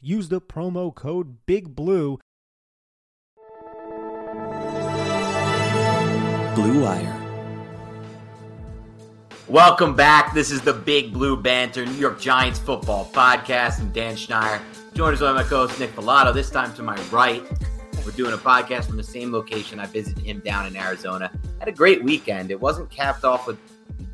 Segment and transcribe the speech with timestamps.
[0.00, 2.18] use the promo code Big Blue.
[6.54, 7.12] Blue Wire.
[9.48, 10.34] Welcome back.
[10.34, 13.80] This is the Big Blue Banter New York Giants football podcast.
[13.80, 14.62] I'm Dan Schneider.
[14.94, 16.34] Joined us by my co-host Nick Falato.
[16.34, 17.42] This time to my right,
[18.04, 19.78] we're doing a podcast from the same location.
[19.78, 21.30] I visited him down in Arizona.
[21.58, 22.50] Had a great weekend.
[22.50, 23.58] It wasn't capped off with,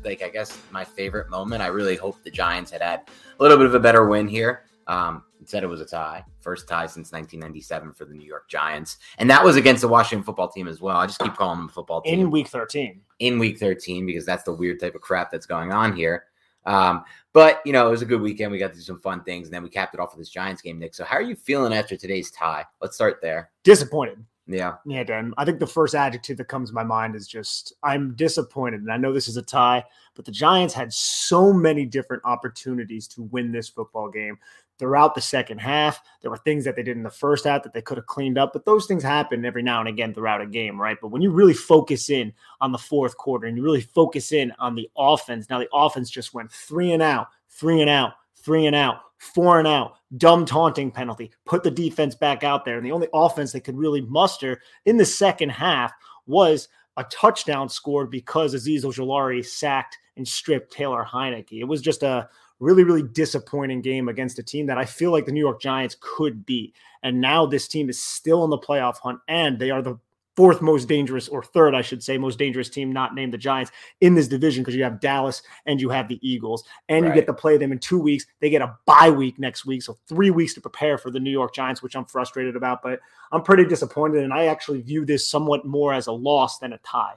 [0.03, 1.61] like, I guess my favorite moment.
[1.61, 3.09] I really hope the Giants had had
[3.39, 4.63] a little bit of a better win here.
[4.87, 8.97] Um, instead, it was a tie, first tie since 1997 for the New York Giants,
[9.17, 10.95] and that was against the Washington football team as well.
[10.95, 13.01] I just keep calling them football team in week 13.
[13.19, 16.23] In week 13 because that's the weird type of crap that's going on here.
[16.65, 18.53] Um, but you know, it was a good weekend.
[18.53, 20.29] We got to do some fun things, and then we capped it off with this
[20.29, 20.95] Giants game, Nick.
[20.95, 22.63] So, how are you feeling after today's tie?
[22.81, 23.51] Let's start there.
[23.63, 24.23] Disappointed.
[24.45, 24.73] Yeah.
[24.85, 25.33] Yeah, Dan.
[25.37, 28.81] I think the first adjective that comes to my mind is just I'm disappointed.
[28.81, 29.83] And I know this is a tie,
[30.15, 34.37] but the Giants had so many different opportunities to win this football game
[34.79, 36.01] throughout the second half.
[36.21, 38.37] There were things that they did in the first half that they could have cleaned
[38.37, 40.97] up, but those things happen every now and again throughout a game, right?
[41.01, 44.51] But when you really focus in on the fourth quarter and you really focus in
[44.59, 48.65] on the offense, now the offense just went three and out, three and out, three
[48.65, 52.77] and out, four and out, dumb taunting penalty, put the defense back out there.
[52.77, 55.93] And the only offense they could really muster in the second half
[56.25, 56.67] was
[56.97, 61.59] a touchdown scored because Azeez Ojulari sacked and stripped Taylor Heinicke.
[61.59, 62.29] It was just a
[62.63, 65.97] really, really disappointing game against a team that I feel like the New York Giants
[65.99, 66.73] could beat.
[67.03, 69.99] And now this team is still in the playoff hunt, and they are the
[70.35, 73.71] fourth most dangerous, or third, I should say, most dangerous team, not named the Giants
[74.01, 77.09] in this division because you have Dallas and you have the Eagles, and right.
[77.09, 78.25] you get to play them in two weeks.
[78.39, 81.29] They get a bye week next week, so three weeks to prepare for the New
[81.29, 82.99] York Giants, which I'm frustrated about, but
[83.31, 86.77] I'm pretty disappointed, and I actually view this somewhat more as a loss than a
[86.79, 87.15] tie.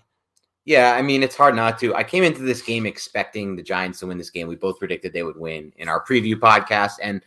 [0.67, 1.95] Yeah, I mean, it's hard not to.
[1.95, 4.49] I came into this game expecting the Giants to win this game.
[4.49, 6.95] We both predicted they would win in our preview podcast.
[7.01, 7.23] And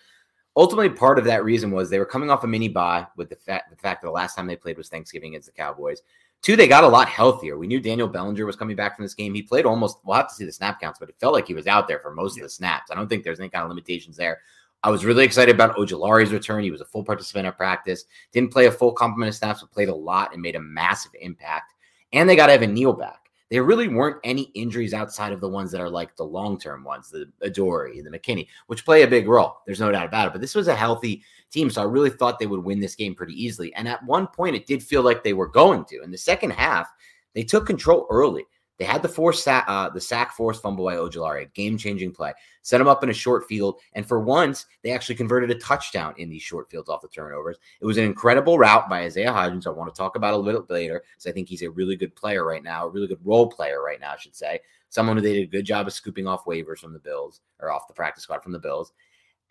[0.58, 3.38] ultimately, part of that reason was they were coming off a mini bye with the
[3.38, 6.02] fact, the fact that the last time they played was Thanksgiving against the Cowboys.
[6.42, 7.58] Two, they got a lot healthier.
[7.58, 9.34] We knew Daniel Bellinger was coming back from this game.
[9.34, 11.54] He played almost, we'll have to see the snap counts, but it felt like he
[11.54, 12.44] was out there for most yeah.
[12.44, 12.92] of the snaps.
[12.92, 14.40] I don't think there's any kind of limitations there.
[14.84, 16.64] I was really excited about Ojulari's return.
[16.64, 19.72] He was a full participant at practice, didn't play a full complement of snaps, but
[19.72, 21.74] played a lot and made a massive impact.
[22.12, 25.72] And they got Evan Neal back there really weren't any injuries outside of the ones
[25.72, 29.28] that are like the long term ones, the Adoree, the McKinney, which play a big
[29.28, 29.58] role.
[29.66, 30.34] There's no doubt about it.
[30.34, 31.70] But this was a healthy team.
[31.70, 33.74] So I really thought they would win this game pretty easily.
[33.74, 36.02] And at one point, it did feel like they were going to.
[36.04, 36.90] In the second half,
[37.34, 38.46] they took control early.
[38.80, 42.34] They had the force sack, uh, the sack force fumble by Ojulari, game changing play.
[42.62, 46.14] Set him up in a short field, and for once, they actually converted a touchdown
[46.18, 47.58] in these short fields off the turnovers.
[47.82, 49.68] It was an incredible route by Isaiah Hodgins.
[49.68, 51.98] I want to talk about a little bit later because I think he's a really
[51.98, 54.62] good player right now, a really good role player right now, I should say.
[54.88, 57.72] Someone who they did a good job of scooping off waivers from the Bills or
[57.72, 58.94] off the practice squad from the Bills.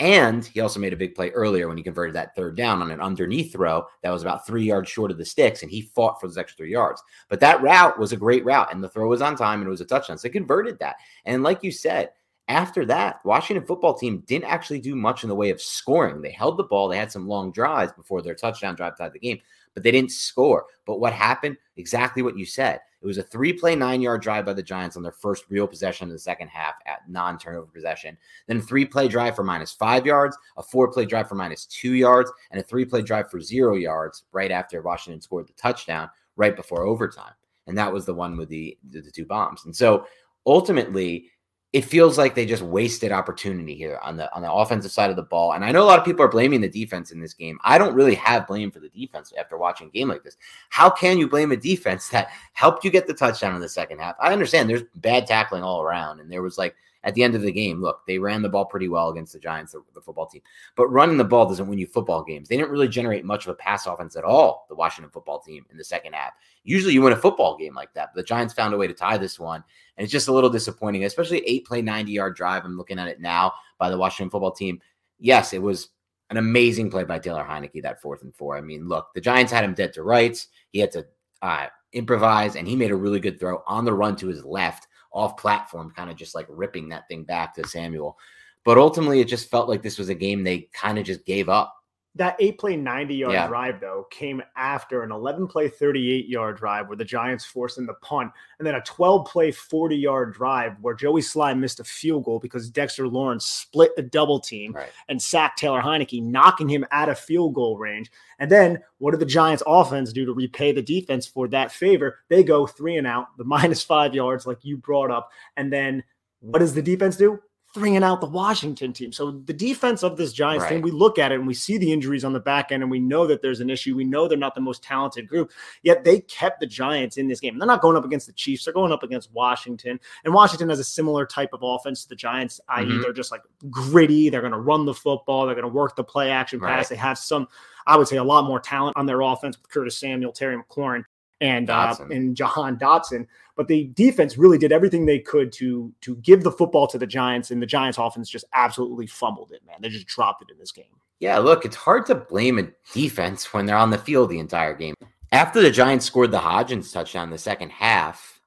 [0.00, 2.92] And he also made a big play earlier when he converted that third down on
[2.92, 6.20] an underneath throw that was about three yards short of the sticks, and he fought
[6.20, 7.02] for those extra three yards.
[7.28, 9.70] But that route was a great route, and the throw was on time and it
[9.70, 10.16] was a touchdown.
[10.16, 10.96] So they converted that.
[11.24, 12.10] And like you said,
[12.46, 16.22] after that, Washington football team didn't actually do much in the way of scoring.
[16.22, 19.18] They held the ball, they had some long drives before their touchdown drive tied the
[19.18, 19.40] game,
[19.74, 20.66] but they didn't score.
[20.86, 21.56] But what happened?
[21.76, 22.80] Exactly what you said.
[23.00, 25.66] It was a three play, nine yard drive by the Giants on their first real
[25.66, 28.18] possession in the second half at non turnover possession.
[28.46, 31.94] Then three play drive for minus five yards, a four play drive for minus two
[31.94, 36.10] yards, and a three play drive for zero yards right after Washington scored the touchdown
[36.36, 37.32] right before overtime.
[37.66, 39.64] and that was the one with the the, the two bombs.
[39.64, 40.06] And so
[40.46, 41.30] ultimately,
[41.74, 45.16] it feels like they just wasted opportunity here on the on the offensive side of
[45.16, 45.52] the ball.
[45.52, 47.58] And I know a lot of people are blaming the defense in this game.
[47.62, 50.38] I don't really have blame for the defense after watching a game like this.
[50.70, 53.98] How can you blame a defense that helped you get the touchdown in the second
[53.98, 54.16] half?
[54.18, 56.74] I understand there's bad tackling all around, and there was like
[57.08, 59.38] at the end of the game, look, they ran the ball pretty well against the
[59.38, 60.42] Giants, the, the, football team.
[60.76, 62.48] But running the ball doesn't win you football games.
[62.48, 65.64] They didn't really generate much of a pass offense at all, the Washington football team
[65.70, 66.34] in the second half.
[66.64, 68.10] Usually you win a football game like that.
[68.12, 69.64] But the Giants found a way to tie this one.
[69.96, 72.66] And it's just a little disappointing, especially eight play, 90 yard drive.
[72.66, 74.78] I'm looking at it now by the Washington football team.
[75.18, 75.88] Yes, it was
[76.28, 78.54] an amazing play by Taylor Heinicke, that fourth and four.
[78.58, 80.48] I mean, look, the Giants had him dead to rights.
[80.72, 81.06] He had to
[81.40, 84.88] uh, improvise, and he made a really good throw on the run to his left
[85.18, 88.16] off platform, kind of just like ripping that thing back to Samuel.
[88.64, 91.48] But ultimately, it just felt like this was a game they kind of just gave
[91.48, 91.74] up.
[92.18, 93.46] That eight play 90 yard yeah.
[93.46, 97.86] drive, though, came after an 11 play 38 yard drive where the Giants forced in
[97.86, 101.84] the punt, and then a 12 play 40 yard drive where Joey Slye missed a
[101.84, 104.90] field goal because Dexter Lawrence split a double team right.
[105.08, 108.10] and sacked Taylor Heinicke, knocking him out of field goal range.
[108.38, 112.18] And then what did the Giants offense do to repay the defense for that favor?
[112.28, 115.30] They go three and out, the minus five yards, like you brought up.
[115.56, 116.02] And then
[116.40, 117.40] what does the defense do?
[117.78, 119.12] Bringing out the Washington team.
[119.12, 120.74] So the defense of this Giants right.
[120.74, 122.90] team, we look at it and we see the injuries on the back end and
[122.90, 123.96] we know that there's an issue.
[123.96, 125.50] We know they're not the most talented group,
[125.82, 127.58] yet they kept the Giants in this game.
[127.58, 129.98] They're not going up against the Chiefs, they're going up against Washington.
[130.24, 133.00] And Washington has a similar type of offense to the Giants, i.e., mm-hmm.
[133.02, 136.04] they're just like gritty, they're going to run the football, they're going to work the
[136.04, 136.68] play action pass.
[136.68, 136.88] Right.
[136.88, 137.48] They have some,
[137.86, 141.04] I would say, a lot more talent on their offense with Curtis Samuel, Terry McLaurin
[141.40, 143.26] and uh, and Jahan Dotson.
[143.56, 147.06] But the defense really did everything they could to to give the football to the
[147.06, 149.62] Giants, and the Giants offense just absolutely fumbled it.
[149.66, 150.86] Man, they just dropped it in this game.
[151.20, 154.74] Yeah, look, it's hard to blame a defense when they're on the field the entire
[154.74, 154.94] game.
[155.32, 158.37] After the Giants scored the Hodgins touchdown in the second half,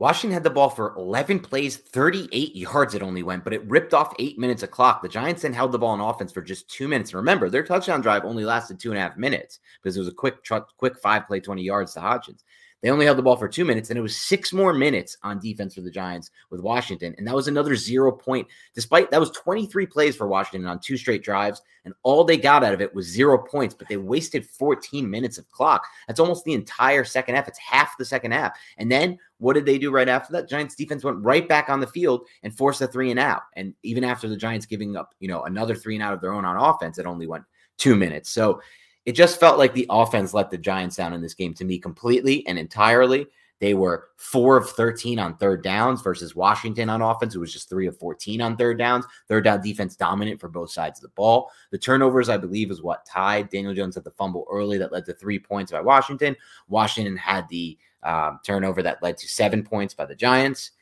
[0.00, 3.92] Washington had the ball for 11 plays, 38 yards it only went, but it ripped
[3.92, 5.02] off eight minutes of clock.
[5.02, 7.10] The Giants then held the ball in offense for just two minutes.
[7.10, 10.08] And remember, their touchdown drive only lasted two and a half minutes because it was
[10.08, 10.36] a quick,
[10.76, 12.44] quick five play, 20 yards to Hodgins.
[12.82, 15.40] They only held the ball for two minutes, and it was six more minutes on
[15.40, 17.14] defense for the Giants with Washington.
[17.18, 20.96] And that was another zero point, despite that was 23 plays for Washington on two
[20.96, 24.46] straight drives, and all they got out of it was zero points, but they wasted
[24.46, 25.84] 14 minutes of clock.
[26.06, 27.48] That's almost the entire second half.
[27.48, 28.56] It's half the second half.
[28.76, 30.48] And then what did they do right after that?
[30.48, 33.42] Giants defense went right back on the field and forced a three and out.
[33.56, 36.32] And even after the Giants giving up, you know, another three and out of their
[36.32, 37.44] own on offense, it only went
[37.76, 38.30] two minutes.
[38.30, 38.60] So
[39.08, 41.78] it just felt like the offense let the Giants down in this game to me
[41.78, 43.26] completely and entirely.
[43.58, 47.34] They were four of 13 on third downs versus Washington on offense.
[47.34, 49.06] It was just three of 14 on third downs.
[49.26, 51.50] Third down defense dominant for both sides of the ball.
[51.70, 53.48] The turnovers, I believe, is what tied.
[53.48, 56.36] Daniel Jones had the fumble early that led to three points by Washington.
[56.68, 60.72] Washington had the um, turnover that led to seven points by the Giants.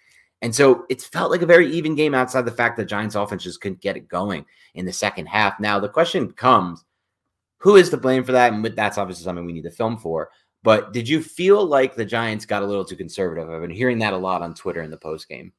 [0.43, 3.44] And so it's felt like a very even game outside the fact that Giants offense
[3.44, 4.44] just couldn't get it going
[4.75, 5.61] in the second half.
[5.61, 6.84] Now, the question comes
[7.58, 8.52] who is to blame for that?
[8.52, 10.30] And that's obviously something we need to film for.
[10.62, 13.48] But did you feel like the Giants got a little too conservative?
[13.48, 15.52] I've been hearing that a lot on Twitter in the post game.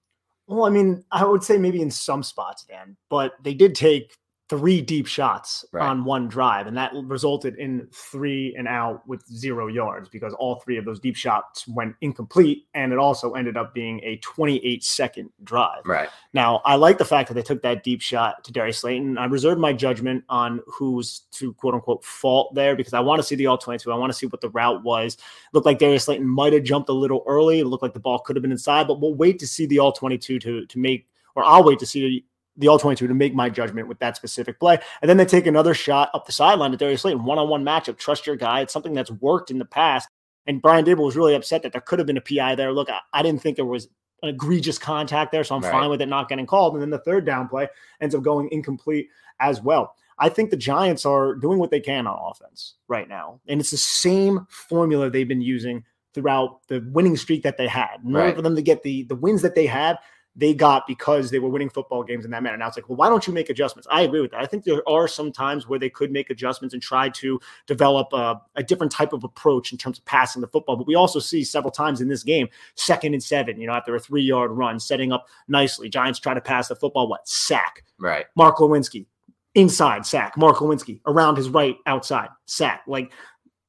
[0.48, 4.18] Well, I mean, I would say maybe in some spots, Dan, but they did take
[4.50, 5.86] three deep shots right.
[5.86, 10.56] on one drive, and that resulted in three and out with zero yards because all
[10.56, 14.84] three of those deep shots went incomplete, and it also ended up being a 28
[14.84, 15.82] second drive.
[15.86, 19.18] Right now, I like the fact that they took that deep shot to Darius Slayton.
[19.18, 23.24] I reserved my judgment on who's to quote unquote fault there because I want to
[23.24, 23.92] see the all 22.
[23.92, 25.16] I want to see what the route was.
[25.16, 25.22] It
[25.54, 27.60] looked like Darius Slayton might have jumped a little early.
[27.60, 29.80] It looked like the ball could have been inside, but we'll wait to see the
[29.80, 32.26] all 22 to to make or I'll wait to see
[32.58, 34.80] the all 22 to make my judgment with that specific play.
[35.02, 37.64] And then they take another shot up the sideline to Darius Slayton, one on one
[37.64, 37.98] matchup.
[37.98, 38.62] Trust your guy.
[38.62, 40.10] It's something that's worked in the past.
[40.48, 42.74] And Brian Daboll was really upset that there could have been a PI there.
[42.74, 43.88] Look, I, I didn't think there was
[44.24, 45.72] an egregious contact there, so I'm right.
[45.72, 46.74] fine with it not getting called.
[46.74, 47.68] And then the third down play
[48.02, 49.10] ends up going incomplete
[49.40, 49.94] as well.
[50.20, 53.40] I think the Giants are doing what they can on offense right now.
[53.48, 55.84] And it's the same formula they've been using
[56.14, 57.98] throughout the winning streak that they had.
[58.04, 58.36] In order right.
[58.36, 60.00] for them to get the the wins that they had,
[60.38, 62.56] they got because they were winning football games in that manner.
[62.58, 63.88] Now it's like, well, why don't you make adjustments?
[63.92, 64.40] I agree with that.
[64.40, 68.14] I think there are some times where they could make adjustments and try to develop
[68.14, 70.76] a, a, different type of approach in terms of passing the football.
[70.76, 73.96] But we also see several times in this game, second and seven, you know, after
[73.96, 75.90] a three yard run, setting up nicely.
[75.90, 77.28] Giants try to pass the football, what?
[77.28, 77.84] Sack.
[77.98, 78.28] Right.
[78.36, 79.08] Mark Glowinski,
[79.56, 80.38] inside sack.
[80.38, 82.84] Mark Glowinski, around his right, outside sack.
[82.86, 83.12] Like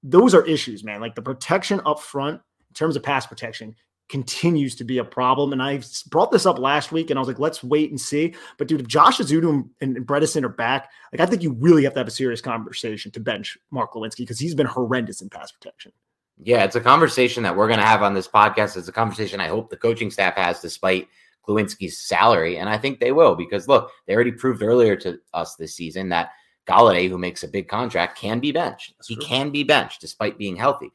[0.03, 1.01] those are issues, man.
[1.01, 3.75] Like the protection up front in terms of pass protection
[4.09, 5.53] continues to be a problem.
[5.53, 8.35] And I brought this up last week and I was like, let's wait and see.
[8.57, 11.85] But dude, if Josh Ezeudu and, and Bredeson are back, like I think you really
[11.85, 15.29] have to have a serious conversation to bench Mark Glowinski because he's been horrendous in
[15.29, 15.93] pass protection.
[16.41, 18.77] Yeah, it's a conversation that we're going to have on this podcast.
[18.77, 21.09] It's a conversation I hope the coaching staff has, despite
[21.47, 22.59] Glowinski's salary.
[22.59, 26.11] And I think they will because look, they already proved earlier to us this season
[26.11, 26.31] that
[26.67, 28.95] Golladay, who makes a big contract, can be benched.
[28.99, 29.25] That's he true.
[29.25, 30.93] can be benched despite being healthy.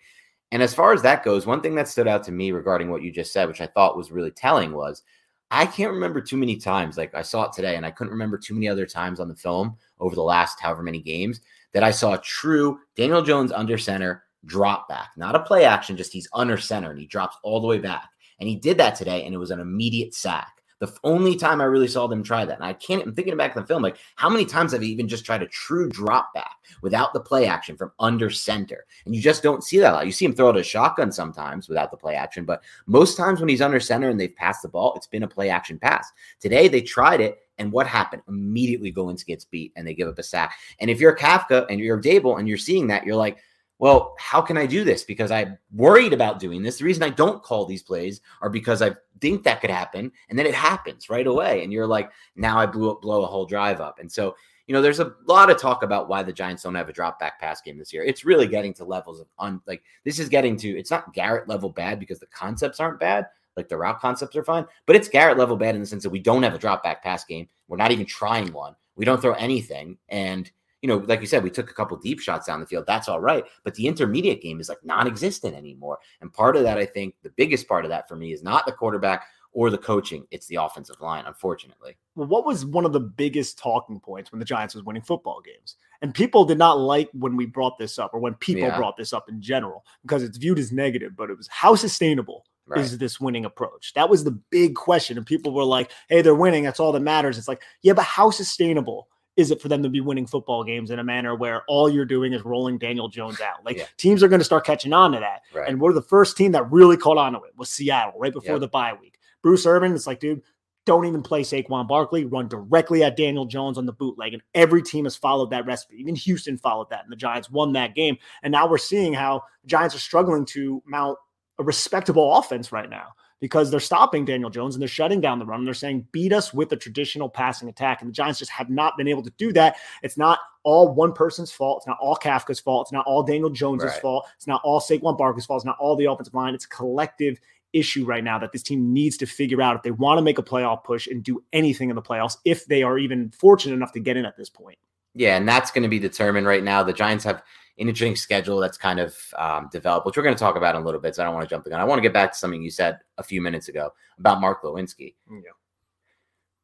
[0.53, 3.01] And as far as that goes, one thing that stood out to me regarding what
[3.01, 5.01] you just said, which I thought was really telling, was
[5.49, 6.95] I can't remember too many times.
[6.95, 9.35] Like I saw it today, and I couldn't remember too many other times on the
[9.35, 11.41] film over the last however many games
[11.73, 16.13] that I saw true Daniel Jones under center drop back, not a play action, just
[16.13, 18.07] he's under center and he drops all the way back.
[18.39, 20.52] And he did that today, and it was an immediate sack.
[20.83, 23.55] The only time I really saw them try that, and I can't, I'm thinking back
[23.55, 26.33] in the film, like how many times have they even just tried a true drop
[26.33, 28.85] back without the play action from under center?
[29.05, 30.05] And you just don't see that a lot.
[30.05, 33.39] You see him throw out a shotgun sometimes without the play action, but most times
[33.39, 36.11] when he's under center and they've passed the ball, it's been a play action pass.
[36.41, 38.23] Today they tried it, and what happened?
[38.27, 40.53] Immediately Goins gets beat and they give up a sack.
[40.79, 43.37] And if you're Kafka and you're Daboll and you're seeing that, you're like,
[43.83, 45.03] well, how can I do this?
[45.03, 46.77] Because I'm worried about doing this.
[46.77, 50.39] The reason I don't call these plays are because I think that could happen, and
[50.39, 53.45] then it happens right away, and you're like, now I blew up, blow a whole
[53.45, 54.37] drive up, and so
[54.67, 57.19] you know, there's a lot of talk about why the Giants don't have a drop
[57.19, 58.05] back pass game this year.
[58.05, 61.49] It's really getting to levels of un like this is getting to it's not Garrett
[61.49, 65.09] level bad because the concepts aren't bad, like the route concepts are fine, but it's
[65.09, 67.49] Garrett level bad in the sense that we don't have a drop back pass game.
[67.67, 68.77] We're not even trying one.
[68.95, 70.49] We don't throw anything, and
[70.83, 72.83] you know, like you said, we took a couple deep shots down the field.
[72.85, 73.45] That's all right.
[73.63, 75.97] But the intermediate game is like non existent anymore.
[76.19, 78.65] And part of that, I think the biggest part of that for me is not
[78.65, 81.95] the quarterback or the coaching, it's the offensive line, unfortunately.
[82.15, 85.41] Well, what was one of the biggest talking points when the Giants was winning football
[85.41, 85.77] games?
[86.01, 88.75] And people did not like when we brought this up or when people yeah.
[88.75, 92.45] brought this up in general because it's viewed as negative, but it was how sustainable
[92.65, 92.79] Right.
[92.79, 93.91] is this winning approach?
[93.93, 95.17] That was the big question.
[95.17, 96.63] And people were like, hey, they're winning.
[96.63, 97.37] That's all that matters.
[97.37, 100.91] It's like, yeah, but how sustainable is it for them to be winning football games
[100.91, 103.65] in a manner where all you're doing is rolling Daniel Jones out?
[103.65, 103.85] Like yeah.
[103.97, 105.41] teams are going to start catching on to that.
[105.53, 105.67] Right.
[105.67, 108.53] And we're the first team that really caught on to it was Seattle right before
[108.53, 108.61] yep.
[108.61, 109.17] the bye week.
[109.41, 110.41] Bruce Irvin, it's like, dude,
[110.85, 114.33] don't even play Saquon Barkley, run directly at Daniel Jones on the bootleg.
[114.33, 115.95] And every team has followed that recipe.
[115.95, 118.17] Even Houston followed that, and the Giants won that game.
[118.43, 121.17] And now we're seeing how the Giants are struggling to mount
[121.59, 123.09] a respectable offense right now
[123.43, 125.59] because they're stopping Daniel Jones and they're shutting down the run.
[125.59, 127.99] And they're saying, beat us with a traditional passing attack.
[127.99, 129.75] And the Giants just have not been able to do that.
[130.01, 131.79] It's not all one person's fault.
[131.79, 132.85] It's not all Kafka's fault.
[132.85, 134.01] It's not all Daniel Jones's right.
[134.01, 134.29] fault.
[134.37, 135.57] It's not all Saquon Barkley's fault.
[135.57, 136.55] It's not all the offensive line.
[136.55, 137.37] It's a collective
[137.73, 140.37] issue right now that this team needs to figure out if they want to make
[140.37, 143.91] a playoff push and do anything in the playoffs, if they are even fortunate enough
[143.91, 144.77] to get in at this point.
[145.15, 146.81] Yeah, and that's going to be determined right now.
[146.81, 147.43] The Giants have
[147.79, 150.81] an interesting schedule that's kind of um, developed, which we're going to talk about in
[150.81, 151.15] a little bit.
[151.15, 151.79] So I don't want to jump the gun.
[151.79, 154.63] I want to get back to something you said a few minutes ago about Mark
[154.63, 155.15] Glowinski.
[155.29, 155.51] Yeah.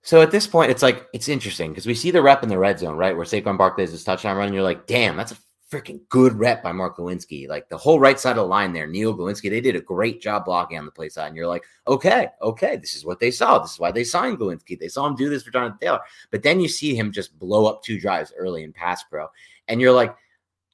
[0.01, 2.57] So at this point, it's like it's interesting because we see the rep in the
[2.57, 4.47] red zone, right, where Saquon Barkley is his touchdown run.
[4.47, 5.37] And you're like, damn, that's a
[5.69, 7.47] freaking good rep by Mark Glowinski.
[7.47, 10.21] Like the whole right side of the line there, Neal Glowinski, they did a great
[10.21, 11.27] job blocking on the play side.
[11.27, 13.59] And you're like, okay, okay, this is what they saw.
[13.59, 14.79] This is why they signed Glowinski.
[14.79, 15.99] They saw him do this for Jonathan Taylor.
[16.31, 19.27] But then you see him just blow up two drives early in pass pro.
[19.67, 20.15] And you're like,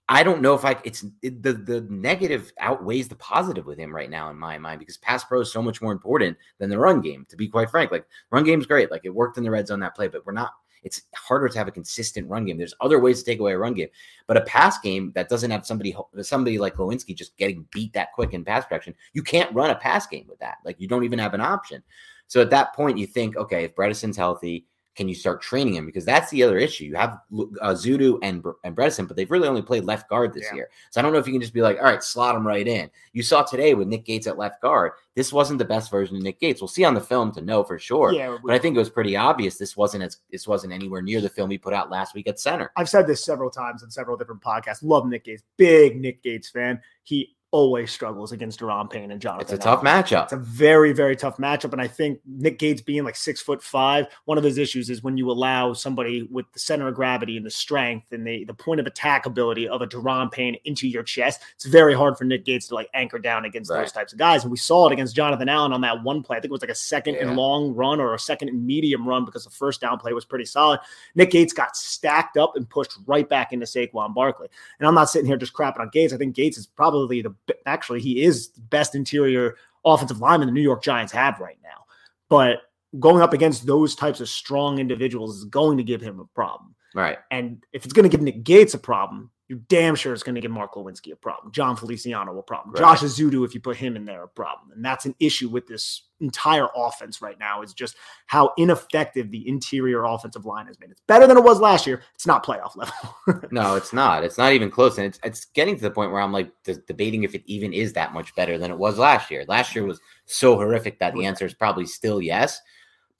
[0.08, 3.94] I don't know if I it's it, the the negative outweighs the positive with him
[3.94, 6.78] right now in my mind because pass pro is so much more important than the
[6.78, 7.26] run game.
[7.30, 9.80] To be quite frank, like run game's great, like it worked in the red zone
[9.80, 10.52] that play, but we're not
[10.84, 12.58] it's harder to have a consistent run game.
[12.58, 13.90] There's other ways to take away a run game,
[14.28, 18.14] but a pass game that doesn't have somebody somebody like Glowinski just getting beat that
[18.14, 20.58] quick in pass protection, you can't run a pass game with that.
[20.64, 21.82] Like you don't even have an option.
[22.28, 25.86] So at that point, you think, okay, if Bredeson's healthy, can you start training him?
[25.86, 26.86] Because that's the other issue.
[26.86, 27.20] You have
[27.62, 30.56] uh, Zudu and and Bredeson, but they've really only played left guard this yeah.
[30.56, 30.70] year.
[30.90, 32.68] So I don't know if you can just be like, all right, slot him right
[32.68, 32.90] in.
[33.14, 34.94] You saw today with Nick Gates at left guard.
[35.14, 36.62] This wasn't the best version of Nick Gates.
[36.62, 38.14] We'll see on the film to know for sure.
[38.14, 41.22] Yeah, but I think it was pretty obvious this wasn't as this wasn't anywhere near
[41.22, 42.72] the film he put out last week at center.
[42.76, 44.80] I've said this several times in several different podcasts.
[44.82, 46.80] Love Nick Gates, big Nick Gates fan.
[47.04, 49.44] He always struggles against Daron Payne and Jonathan.
[49.44, 50.24] It's a tough matchup.
[50.26, 51.72] It's a very, very tough matchup.
[51.72, 55.04] And I think Nick Gates being like six foot five, one of his issues is
[55.04, 58.54] when you allow somebody with the center of gravity and the strength and the, the
[58.54, 62.26] point of attack ability of a Daron Payne into your chest, it's very hard for
[62.26, 63.80] Nick Gates to like anchor down against right.
[63.80, 64.44] those types of guys.
[64.44, 66.36] And we saw it against Jonathan Allen on that one play.
[66.36, 67.22] I think it was like a second yeah.
[67.22, 70.26] and long run or a second and medium run because the first down play was
[70.26, 70.82] pretty solid.
[71.16, 74.50] Nick Gates got stacked up and pushed right back into Saquon Barkley.
[74.78, 76.12] And I'm not sitting here just crapping on Gates.
[76.12, 77.34] I think Gates is probably the
[77.66, 81.86] actually he is the best interior offensive lineman the New York Giants have right now.
[82.30, 82.62] But
[83.00, 86.76] going up against those types of strong individuals is going to give him a problem.
[86.94, 87.18] Right.
[87.30, 90.36] And if it's going to give Nick Gates a problem, you're damn sure it's going
[90.36, 91.52] to give Mark Glowinski a problem.
[91.52, 92.74] Jon Feliciano a problem.
[92.74, 92.80] Right.
[92.80, 94.72] Josh Ezeudu, if you put him in there, a problem.
[94.72, 99.48] And that's an issue with this entire offense right now is just how ineffective the
[99.48, 100.90] interior offensive line has been.
[100.90, 102.02] It's better than it was last year.
[102.16, 102.76] It's not playoff
[103.28, 103.50] level.
[103.52, 104.24] No, it's not.
[104.24, 106.52] It's not even close, and it's it's getting to the point where I'm like
[106.88, 109.46] debating if it even is that much better than it was last year.
[109.48, 112.60] Last year was so horrific that the answer is probably still yes,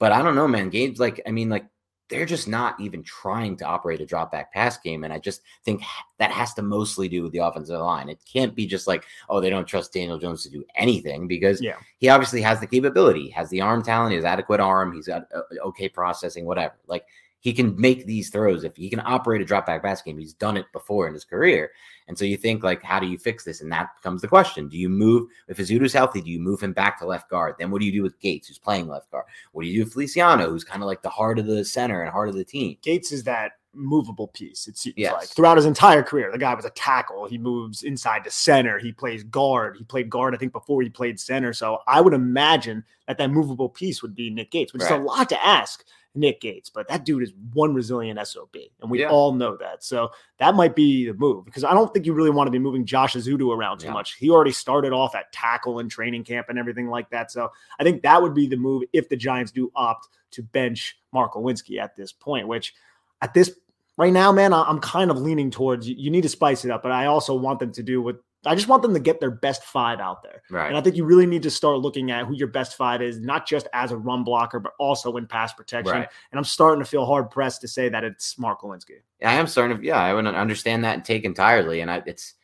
[0.00, 0.70] but I don't know, man.
[0.70, 1.66] Games like I mean, like
[2.08, 5.42] they're just not even trying to operate a drop back pass game, and I just
[5.64, 5.82] think
[6.18, 8.08] that has to mostly do with the offensive line.
[8.08, 11.60] It can't be just like oh they don't trust Daniel Jones to do anything because
[11.60, 11.76] Yeah.
[11.98, 15.26] he obviously has the capability, has the arm talent, he has adequate arm, he's got
[15.34, 16.74] uh, okay processing, whatever.
[16.86, 17.04] Like
[17.40, 20.18] he can make these throws if he can operate a drop back pass game.
[20.18, 21.70] He's done it before in his career.
[22.08, 23.60] And so you think like, how do you fix this?
[23.60, 24.68] And that becomes the question.
[24.68, 26.20] Do you move if Ezeudu's healthy?
[26.20, 27.56] Do you move him back to left guard?
[27.58, 29.26] Then what do you do with Gates, who's playing left guard?
[29.52, 32.02] What do you do with Feliciano, who's kind of like the heart of the center
[32.02, 32.76] and heart of the team?
[32.82, 34.66] Gates is that movable piece.
[34.66, 35.12] It seems Yes.
[35.12, 37.26] like throughout his entire career, the guy was a tackle.
[37.26, 38.78] He moves inside to center.
[38.78, 39.76] He plays guard.
[39.76, 41.52] He played guard, I think, before he played center.
[41.52, 44.96] So I would imagine that that movable piece would be Nick Gates, which is a
[44.96, 45.84] lot to ask
[46.16, 49.10] Nick Gates, but that dude is one resilient SOB, and we Yeah.
[49.10, 49.84] all know that.
[49.84, 52.58] So that might be the move because I don't think you really want to be
[52.58, 53.92] moving Josh Ezeudu around too Yeah.
[53.92, 54.14] much.
[54.14, 57.30] He already started off at tackle and training camp and everything like that.
[57.30, 60.98] So I think that would be the move if the Giants do opt to bench
[61.12, 62.74] Mark Glowinski at this point, which
[63.22, 63.58] at this
[63.96, 66.82] right now, man, I'm kind of leaning towards you, you need to spice it up,
[66.82, 69.30] but I also want them to do what I just want them to get their
[69.30, 70.42] best five out there.
[70.50, 70.68] Right.
[70.68, 73.18] And I think you really need to start looking at who your best five is,
[73.18, 75.96] not just as a run blocker, but also in pass protection.
[75.96, 76.08] Right.
[76.30, 79.00] And I'm starting to feel hard pressed to say that it's Mark Glowinski.
[79.24, 81.80] I am starting to, yeah, I would understand that and take entirely.
[81.80, 82.34] And I, it's,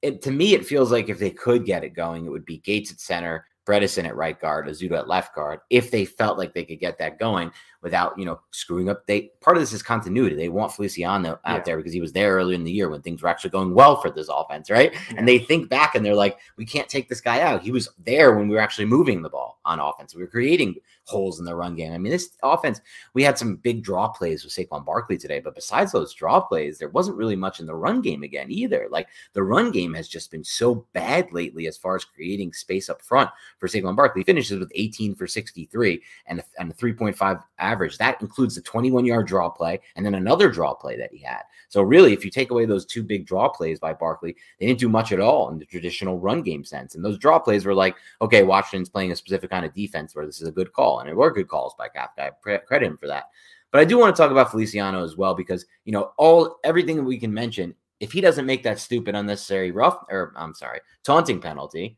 [0.00, 2.58] it to me, it feels like if they could get it going, it would be
[2.58, 5.60] Gates at center, Bredeson at right guard, Ezeudu at left guard.
[5.70, 9.30] If they felt like they could get that going without, you know, screwing up, they
[9.40, 10.34] part of this is continuity.
[10.34, 11.62] They want Feliciano out Yeah.
[11.64, 14.00] there because he was there earlier in the year when things were actually going well
[14.00, 14.94] for this offense, right?
[15.16, 17.62] And they think back and they're like, we can't take this guy out.
[17.62, 20.14] He was there when we were actually moving the ball on offense.
[20.14, 21.92] We were creating holes in the run game.
[21.92, 22.80] I mean, this offense,
[23.14, 26.78] we had some big draw plays with Saquon Barkley today, but besides those draw plays,
[26.78, 28.86] there wasn't really much in the run game again either.
[28.90, 32.88] Like the run game has just been so bad lately as far as creating space
[32.88, 34.20] up front for Saquon Barkley.
[34.20, 37.98] He finishes with 18 for 63 and a, and a 3.5 average.
[37.98, 41.42] That includes the 21 yard draw play and then another draw play that he had.
[41.68, 44.80] So really, if you take away those two big draw plays by Barkley, they didn't
[44.80, 46.94] do much at all in the traditional run game sense.
[46.94, 50.26] And those draw plays were like, okay, Washington's playing a specific kind of defense where
[50.26, 52.12] this is a good call, and it were good calls by Cap.
[52.18, 53.24] I credit him for that.
[53.70, 56.96] But I do want to talk about Feliciano as well because you know all everything
[56.96, 57.74] that we can mention.
[58.00, 61.96] If he doesn't make that stupid, unnecessary rough, or I'm sorry, taunting penalty,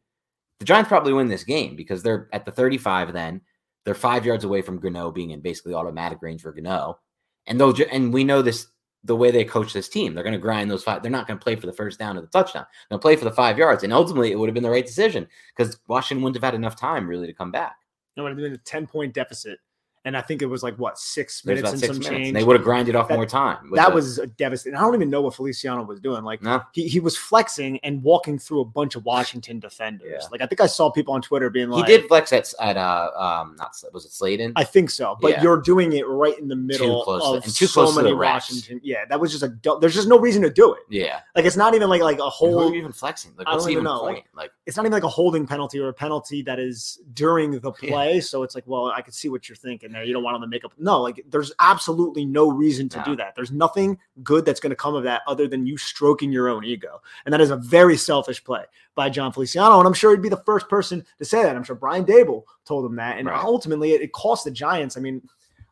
[0.59, 3.13] the Giants probably win this game because they're at the 35.
[3.13, 3.41] Then
[3.85, 6.99] they're five yards away from Gano being in basically automatic range for Gano,
[7.47, 8.69] and they'll and we know this
[9.05, 10.15] the way they coach this team.
[10.15, 11.03] They're going to grind those five.
[11.03, 12.67] They're not going to play for the first down or the touchdown.
[12.89, 15.29] They'll play for the five yards, and ultimately it would have been the right decision
[15.57, 17.77] because Washington wouldn't have had enough time really to come back.
[18.17, 19.59] No, it in a 10 point deficit.
[20.07, 22.09] And I think it was like what six minutes and six some minutes.
[22.15, 22.27] change.
[22.29, 23.71] And they would have grinded off That- more time.
[23.75, 24.77] that the- was a devastating.
[24.77, 26.25] I don't even know what Feliciano was doing.
[26.25, 26.63] Like no.
[26.73, 30.11] he, he was flexing and walking through a bunch of Washington defenders.
[30.23, 30.29] Yeah.
[30.31, 32.77] Like I think I saw people on Twitter being like, He did flex at at
[32.77, 34.53] uh um not was it Slayton?
[34.57, 35.43] I think so, but Yeah.
[35.43, 38.15] you're doing it right in the middle to- of and too so close to many
[38.15, 38.33] the refs.
[38.35, 38.81] Washington.
[38.85, 39.49] Yeah, that was just a.
[39.49, 40.83] du- There's just no reason to do it.
[40.91, 41.21] yeah.
[41.35, 42.75] Like it's not even like like a Who whole.
[42.75, 43.33] even flexing?
[43.39, 44.01] Like I don't even know.
[44.01, 44.25] point?
[44.37, 47.73] Like It's not even like a holding penalty or a penalty that is during the
[47.83, 47.89] Yeah.
[47.91, 48.21] play.
[48.21, 50.05] So it's like, well, I can see what you're thinking there.
[50.05, 50.73] You don't want them to make up.
[50.77, 53.05] No, like there's absolutely no reason to No.
[53.05, 53.35] do that.
[53.35, 56.65] There's nothing good that's going to come of that other than you stroking your own
[56.65, 59.79] ego, and that is a very selfish play by Jon Feliciano.
[59.79, 61.57] And I'm sure he'd be the first person to say that.
[61.57, 63.43] I'm sure Brian Daboll told him that, and Right.
[63.43, 64.97] ultimately it, it cost the Giants.
[64.99, 65.23] I mean,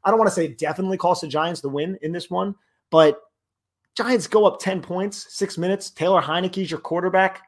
[0.05, 2.55] I don't want to say it definitely cost the Giants the win in this one,
[2.91, 3.21] but
[3.95, 5.91] Giants go up 10 points, six minutes.
[5.91, 7.43] Taylor Heinicke's your quarterback.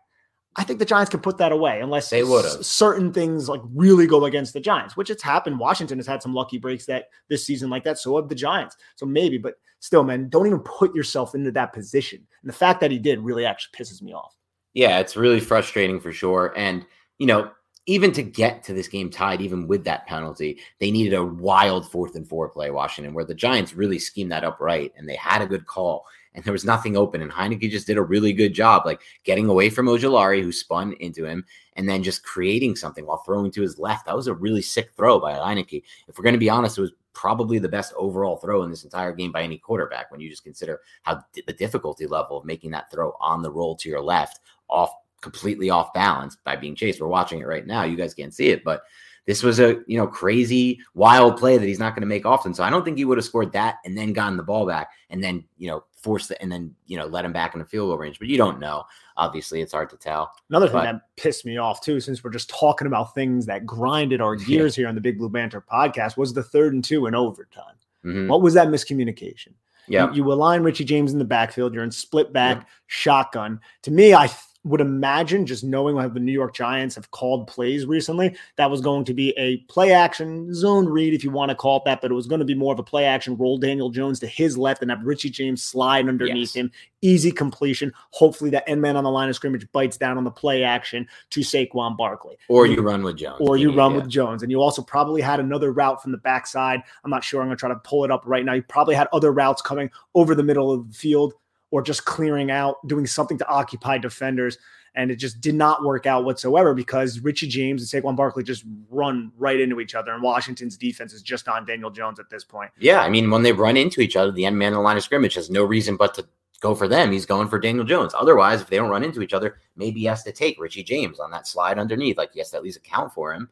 [0.56, 2.60] I think the Giants can put that away unless They would've.
[2.60, 5.58] s- certain things like really go against the Giants, which it's happened.
[5.58, 7.98] Washington has had some lucky breaks that this season like that.
[7.98, 8.76] So have the Giants.
[8.96, 12.18] So maybe, but still, man, don't even put yourself into that position.
[12.42, 14.34] And the fact that he did really actually pisses me off.
[14.74, 16.52] yeah, it's really frustrating for sure.
[16.56, 16.86] And
[17.18, 17.50] you know,
[17.86, 21.90] even to get to this game tied, even with that penalty, they needed a wild
[21.90, 25.16] fourth and four play, Washington, where the Giants really schemed that up right and they
[25.16, 27.22] had a good call and there was nothing open.
[27.22, 30.94] And Heinicke just did a really good job, like getting away from Ojulari, who spun
[30.94, 31.44] into him,
[31.74, 34.06] and then just creating something while throwing to his left.
[34.06, 35.82] That was a really sick throw by Heinicke.
[36.08, 38.84] If we're going to be honest, it was probably the best overall throw in this
[38.84, 42.44] entire game by any quarterback when you just consider how di- the difficulty level of
[42.44, 46.74] making that throw on the roll to your left off completely off balance by being
[46.74, 47.00] chased.
[47.00, 47.84] We're watching it right now.
[47.84, 48.82] You guys can't see it, but
[49.26, 52.52] this was a you know crazy wild play that he's not going to make often.
[52.52, 54.90] So I don't think he would have scored that and then gotten the ball back
[55.10, 57.64] and then you know force it and then you know let him back in the
[57.66, 58.18] field goal range.
[58.20, 58.84] But you don't know.
[59.16, 60.32] Obviously, it's hard to tell.
[60.50, 63.64] Another thing But- that pissed me off too, since we're just talking about things that
[63.66, 64.44] grinded our Yeah.
[64.46, 67.74] gears here on the Big Blue Banter podcast, was the third and two in overtime.
[68.04, 68.28] Mhm.
[68.28, 69.54] What was that miscommunication?
[69.88, 71.74] Yeah, You, you align Richie James in the backfield.
[71.74, 73.60] You're in split back shotgun.
[73.82, 74.30] To me, I
[74.64, 78.80] would imagine just knowing how the New York Giants have called plays recently, that was
[78.80, 82.00] going to be a play action zone read, if you want to call it that,
[82.00, 84.26] but it was going to be more of a play action roll Daniel Jones to
[84.26, 86.54] his left and have Richie James slide underneath Yes.
[86.54, 86.72] him.
[87.02, 87.92] Easy completion.
[88.12, 91.06] Hopefully, that end man on the line of scrimmage bites down on the play action
[91.30, 94.42] to Saquon Barkley or you run with Jones, or you Yeah, run with Jones.
[94.42, 96.82] And you also probably had another route from the backside.
[97.04, 97.42] I'm not sure.
[97.42, 98.54] I'm going to try to pull it up right now.
[98.54, 101.34] You probably had other routes coming over the middle of the field
[101.74, 104.58] or just clearing out, doing something to occupy defenders.
[104.94, 108.62] And it just did not work out whatsoever because Richie James and Saquon Barkley just
[108.90, 110.12] run right into each other.
[110.12, 112.70] And Washington's defense is just on Daniel Jones at this point.
[112.78, 114.96] Yeah, I mean, when they run into each other, the end man in the line
[114.96, 116.24] of scrimmage has no reason but to
[116.60, 117.10] go for them.
[117.10, 118.14] He's going for Daniel Jones.
[118.16, 121.18] Otherwise, if they don't run into each other, maybe he has to take Richie James
[121.18, 122.16] on that slide underneath.
[122.16, 123.48] Like he has to at least account for him.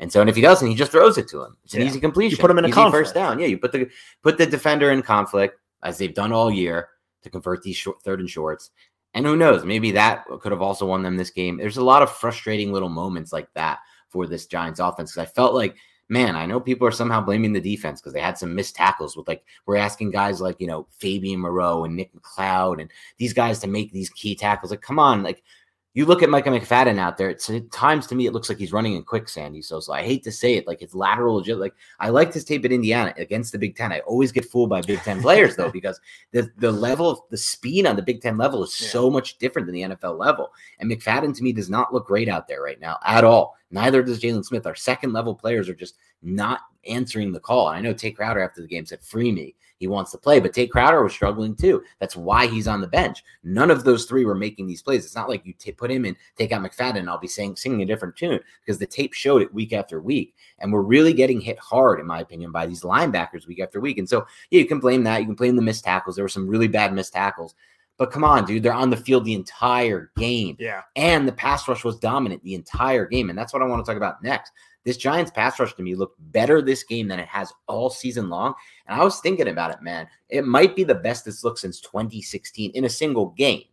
[0.00, 1.56] And so, and if he doesn't, he just throws it to him.
[1.62, 1.86] It's an Yeah.
[1.86, 2.36] easy completion.
[2.36, 3.06] You put him in a easy conflict.
[3.06, 3.38] first down.
[3.38, 3.88] Yeah, you put the
[4.24, 6.88] put the defender in conflict as they've done all year
[7.22, 8.70] to convert these short, third and shorts.
[9.14, 9.64] And who knows?
[9.64, 11.56] Maybe that could have also won them this game.
[11.56, 13.78] There's a lot of frustrating little moments like that
[14.08, 15.12] for this Giants offense.
[15.12, 15.74] Because I felt like,
[16.08, 19.16] man, I know people are somehow blaming the defense because they had some missed tackles
[19.16, 23.32] with like we're asking guys like you know Fabian Moreau and Nick McCloud and these
[23.32, 24.70] guys to make these key tackles.
[24.70, 25.42] Like, come on, like
[25.92, 27.30] you look at Micah McFadden out there.
[27.30, 29.56] It's at times to me it looks like he's running in quicksand.
[29.56, 31.42] He's so, so I hate to say it, like it's lateral.
[31.58, 33.90] Like I liked his tape at Indiana against the Big Ten.
[33.90, 36.00] I always get fooled by Big Ten players though because
[36.30, 39.66] the the level of the speed on the Big Ten level is so much different
[39.66, 40.52] than the NFL level.
[40.78, 43.56] And McFadden to me does not look great out there right now at all.
[43.72, 44.66] Neither does Jaylon Smith.
[44.66, 47.68] Our second level players are just not answering the call.
[47.68, 50.38] And I know Tae Crowder after the game said, "Free me." He wants to play,
[50.40, 51.82] but Tae Crowder was struggling too.
[51.98, 53.24] That's why he's on the bench.
[53.42, 55.06] None of those three were making these plays.
[55.06, 57.56] It's not like you t- put him in, take out McFadden, and I'll be saying
[57.56, 61.14] singing a different tune because the tape showed it week after week, and we're really
[61.14, 63.96] getting hit hard, in my opinion, by these linebackers week after week.
[63.96, 65.20] And so, yeah, you can blame that.
[65.20, 66.14] You can blame the missed tackles.
[66.14, 67.54] There were some really bad missed tackles,
[67.96, 70.82] but come on, dude, they're on the field the entire game Yeah.
[70.96, 73.30] and the pass rush was dominant the entire game.
[73.30, 74.52] And that's what I want to talk about next.
[74.84, 78.28] This Giants pass rush to me looked better this game than it has all season
[78.28, 78.54] long.
[78.86, 80.08] And I was thinking about it, man.
[80.28, 83.64] It might be the best it's looked since 2016 in a single game.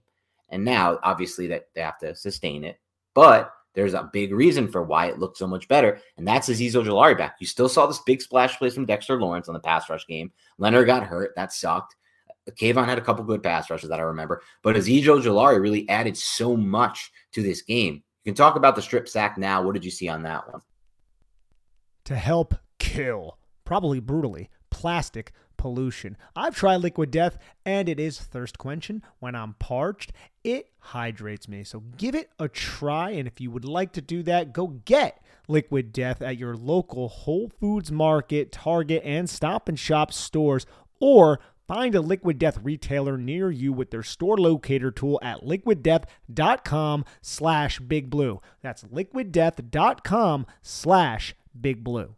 [0.50, 2.80] And now, obviously, that they have to sustain it.
[3.14, 6.72] But there's a big reason for why it looked so much better, and that's Azeez
[6.72, 7.36] Ojulari back.
[7.40, 10.32] You still saw this big splash plays from Dexter Lawrence on the pass rush game.
[10.58, 11.34] Leonard got hurt.
[11.36, 11.96] That sucked.
[12.52, 16.18] Kayvon had a couple good pass rushes that I remember, but Azeez Ojulari really added
[16.18, 18.02] so much to this game.
[18.24, 19.62] You can talk about the strip sack now.
[19.62, 20.62] What did you see on that one?
[22.08, 26.16] To help kill, probably brutally, plastic pollution.
[26.38, 30.14] I've tried Liquid Death and it is thirst quenching when I'm parched.
[30.42, 31.66] It hydrates me.
[31.66, 33.10] So give it a try.
[33.10, 37.10] And if you would like to do that, go get Liquid Death at your local
[37.10, 40.66] Whole Foods Market, Target, and Stop and Shop stores
[41.02, 47.04] or Find a Liquid Death retailer near you with their store locator tool at liquiddeath.com
[47.22, 48.40] slash big blue.
[48.62, 52.16] That's liquiddeath.com slash big blue.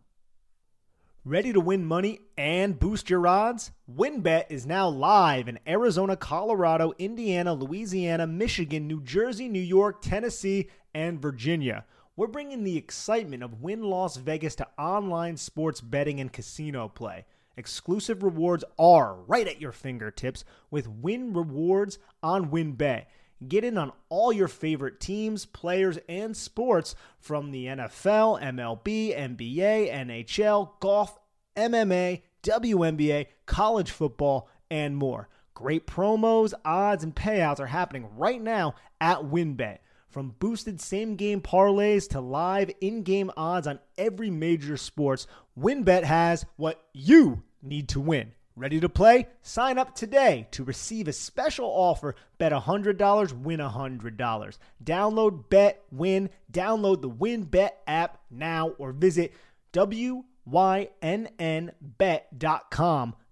[1.25, 3.71] Ready to win money and boost your odds?
[3.93, 10.69] WynnBET is now live in Arizona, Colorado, Indiana, Louisiana, Michigan, New Jersey, New York, Tennessee,
[10.93, 11.85] and Virginia.
[12.15, 17.25] We're bringing the excitement of Wynn Las Vegas to online sports betting and casino play.
[17.57, 23.05] Exclusive rewards are right at your fingertips with Wynn Rewards on WynnBET.
[23.47, 29.93] Get in on all your favorite teams, players, and sports from the NFL, MLB, NBA,
[29.93, 31.17] NHL, golf,
[31.55, 35.29] MMA, WNBA, college football, and more.
[35.53, 39.79] Great promos, odds, and payouts are happening right now at WynnBET.
[40.09, 46.03] From boosted same game parlays to live in game odds on every major sports, WynnBET
[46.03, 48.33] has what you need to win.
[48.59, 49.29] Ready to play?
[49.41, 52.13] Sign up today to receive a special offer.
[52.37, 54.57] Bet $100, win $100.
[54.83, 56.29] Download Bet Win.
[56.51, 59.33] Download the WynnBET app now or visit
[59.73, 60.75] wynnbet.com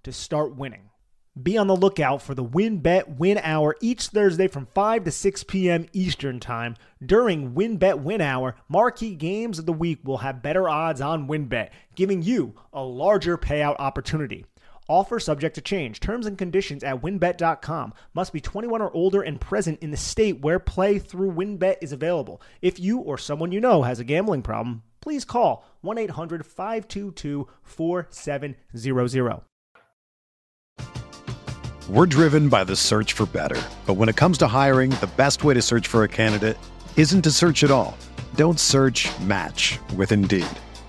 [0.03, 0.89] to start winning.
[1.43, 5.11] Be on the lookout for the Win Bet Win Hour each Thursday from 5 to
[5.11, 5.87] 6 p.m.
[5.91, 6.77] Eastern Time.
[7.05, 11.27] During Win Bet Win Hour, marquee games of the week will have better odds on
[11.27, 14.45] WynnBET, giving you a larger payout opportunity.
[14.89, 15.99] Offer subject to change.
[15.99, 17.93] Terms and conditions at wynnbet.com.
[18.13, 21.91] Must be 21 or older and present in the state where play through WynnBET is
[21.91, 22.41] available.
[22.61, 27.47] If you or someone you know has a gambling problem, please call 1 800 522
[27.63, 29.41] 4700.
[31.89, 33.61] We're driven by the search for better.
[33.85, 36.57] But when it comes to hiring, the best way to search for a candidate
[36.97, 37.97] isn't to search at all.
[38.35, 40.47] Don't search match with Indeed.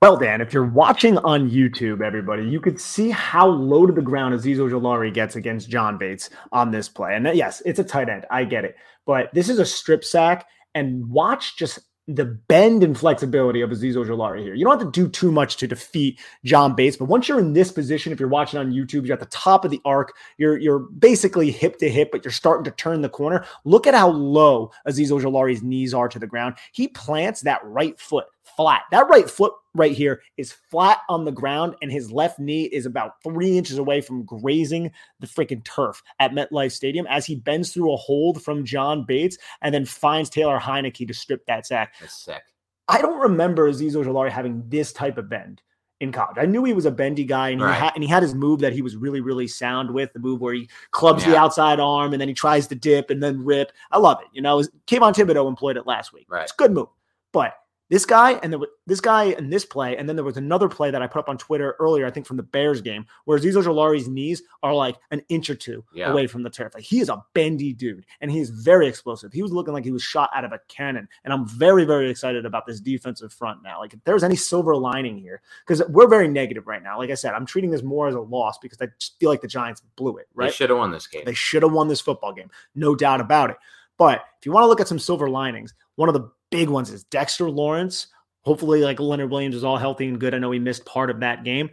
[0.00, 4.00] Well, Dan, if you're watching on YouTube, everybody, you could see how low to the
[4.00, 7.16] ground Azeez Ojulari gets against John Bates on this play.
[7.16, 8.24] And yes, it's a tight end.
[8.30, 8.76] I get it.
[9.06, 10.46] But this is a strip sack.
[10.76, 14.54] And watch just the bend and flexibility of Azeez Ojulari here.
[14.54, 17.52] You don't have to do too much to defeat John Bates, but once you're in
[17.52, 20.56] this position, if you're watching on YouTube, you're at the top of the arc, you're
[20.56, 23.44] you're basically hip to hip, but you're starting to turn the corner.
[23.64, 26.54] Look at how low Azeez Ojulari's knees are to the ground.
[26.72, 28.26] He plants that right foot
[28.58, 28.82] flat.
[28.90, 32.86] That right foot right here is flat on the ground, and his left knee is
[32.86, 34.90] about three inches away from grazing
[35.20, 39.38] the freaking turf at MetLife Stadium as he bends through a hold from John Bates
[39.62, 41.94] and then finds Taylor Heinicke to strip that sack.
[42.00, 42.42] That's sick.
[42.88, 45.62] I don't remember Azeez Ojulari having this type of bend
[46.00, 46.36] in college.
[46.36, 47.74] I knew he was a bendy guy, and, right.
[47.74, 50.18] he, had, and he had his move that he was really, really sound with the
[50.18, 51.30] move where he clubs yeah.
[51.30, 53.70] the outside arm and then he tries to dip and then rip.
[53.92, 54.26] I love it.
[54.32, 56.26] You know, Kayvon Thibodeaux employed it last week.
[56.28, 56.42] Right.
[56.42, 56.88] It's a good move.
[57.32, 57.54] But
[57.88, 60.90] this guy and there, this guy and this play, and then there was another play
[60.90, 63.54] that I put up on Twitter earlier, I think from the Bears game, where Azeez
[63.54, 66.10] Ojulari's knees are like an inch or two yeah.
[66.10, 66.74] away from the turf.
[66.74, 69.32] Like he is a bendy dude, and he's very explosive.
[69.32, 72.10] He was looking like he was shot out of a cannon, and I'm very, very
[72.10, 73.80] excited about this defensive front now.
[73.80, 76.98] Like if there's any silver lining here, because we're very negative right now.
[76.98, 79.40] Like I said, I'm treating this more as a loss because I just feel like
[79.40, 80.28] the Giants blew it.
[80.34, 80.46] Right?
[80.46, 81.22] They should have won this game.
[81.24, 83.56] They should have won this football game, no doubt about it.
[83.96, 86.90] But if you want to look at some silver linings, one of the big ones
[86.90, 88.08] is Dexter Lawrence
[88.48, 90.34] Hopefully, like Leonard Williams is all healthy and good.
[90.34, 91.68] I know he missed part of that game.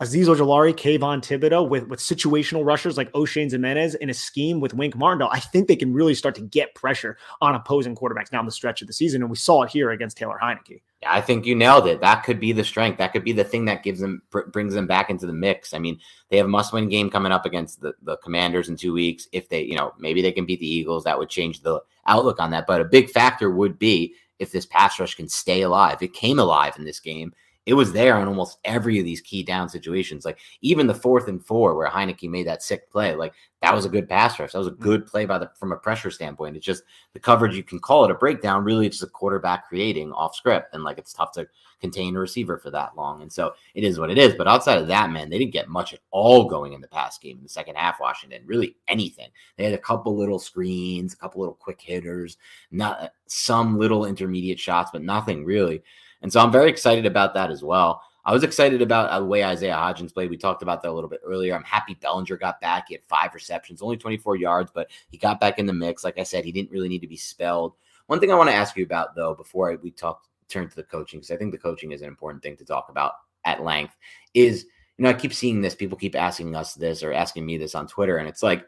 [0.00, 4.72] Azeez Ojulari, Kayvon Thibodeaux with, with situational rushers like Oshane Ximines in a scheme with
[4.72, 8.46] Wink Martindale, I think they can really start to get pressure on opposing quarterbacks down
[8.46, 9.20] the stretch of the season.
[9.20, 10.80] And we saw it here against Taylor Heinicke.
[11.02, 12.00] Yeah, I think you nailed it.
[12.00, 12.96] That could be the strength.
[12.96, 15.74] That could be the thing that gives them brings them back into the mix.
[15.74, 15.98] I mean,
[16.30, 19.28] they have a must-win game coming up against the, the Commanders in two weeks.
[19.32, 22.40] If they, you know, maybe they can beat the Eagles, that would change the outlook
[22.40, 22.66] on that.
[22.66, 26.02] But a big factor would be if this pass rush can stay alive.
[26.02, 27.34] It came alive in this game.
[27.70, 30.24] It was there on almost every of these key down situations.
[30.24, 33.84] Like even the fourth and four where Heinicke made that sick play, like that was
[33.84, 34.50] a good pass rush.
[34.50, 34.82] That was a mm-hmm.
[34.82, 36.56] good play by the from a pressure standpoint.
[36.56, 38.64] It's just the coverage you can call it a breakdown.
[38.64, 41.46] Really, it's the quarterback creating off script, and like it's tough to
[41.80, 43.22] contain a receiver for that long.
[43.22, 44.34] And so it is what it is.
[44.34, 47.18] But outside of that, man, they didn't get much at all going in the pass
[47.18, 48.00] game in the second half.
[48.00, 49.28] Washington, really anything.
[49.56, 52.36] They had a couple little screens, a couple little quick hitters,
[52.72, 55.84] not some little intermediate shots, but nothing really.
[56.22, 58.02] And so I'm very excited about that as well.
[58.24, 60.28] I was excited about uh, the way Isaiah Hodgins played.
[60.28, 61.54] We talked about that a little bit earlier.
[61.54, 62.86] I'm happy Bellinger got back.
[62.88, 66.04] He had five receptions, only 24 yards, but he got back in the mix.
[66.04, 67.74] Like I said, he didn't really need to be spelled.
[68.06, 70.82] One thing I want to ask you about, though, before we talk turn to the
[70.82, 73.12] coaching, because I think the coaching is an important thing to talk about
[73.44, 73.96] at length,
[74.34, 74.66] is
[74.98, 75.74] you know I keep seeing this.
[75.74, 78.66] People keep asking us this or asking me this on Twitter, and it's like,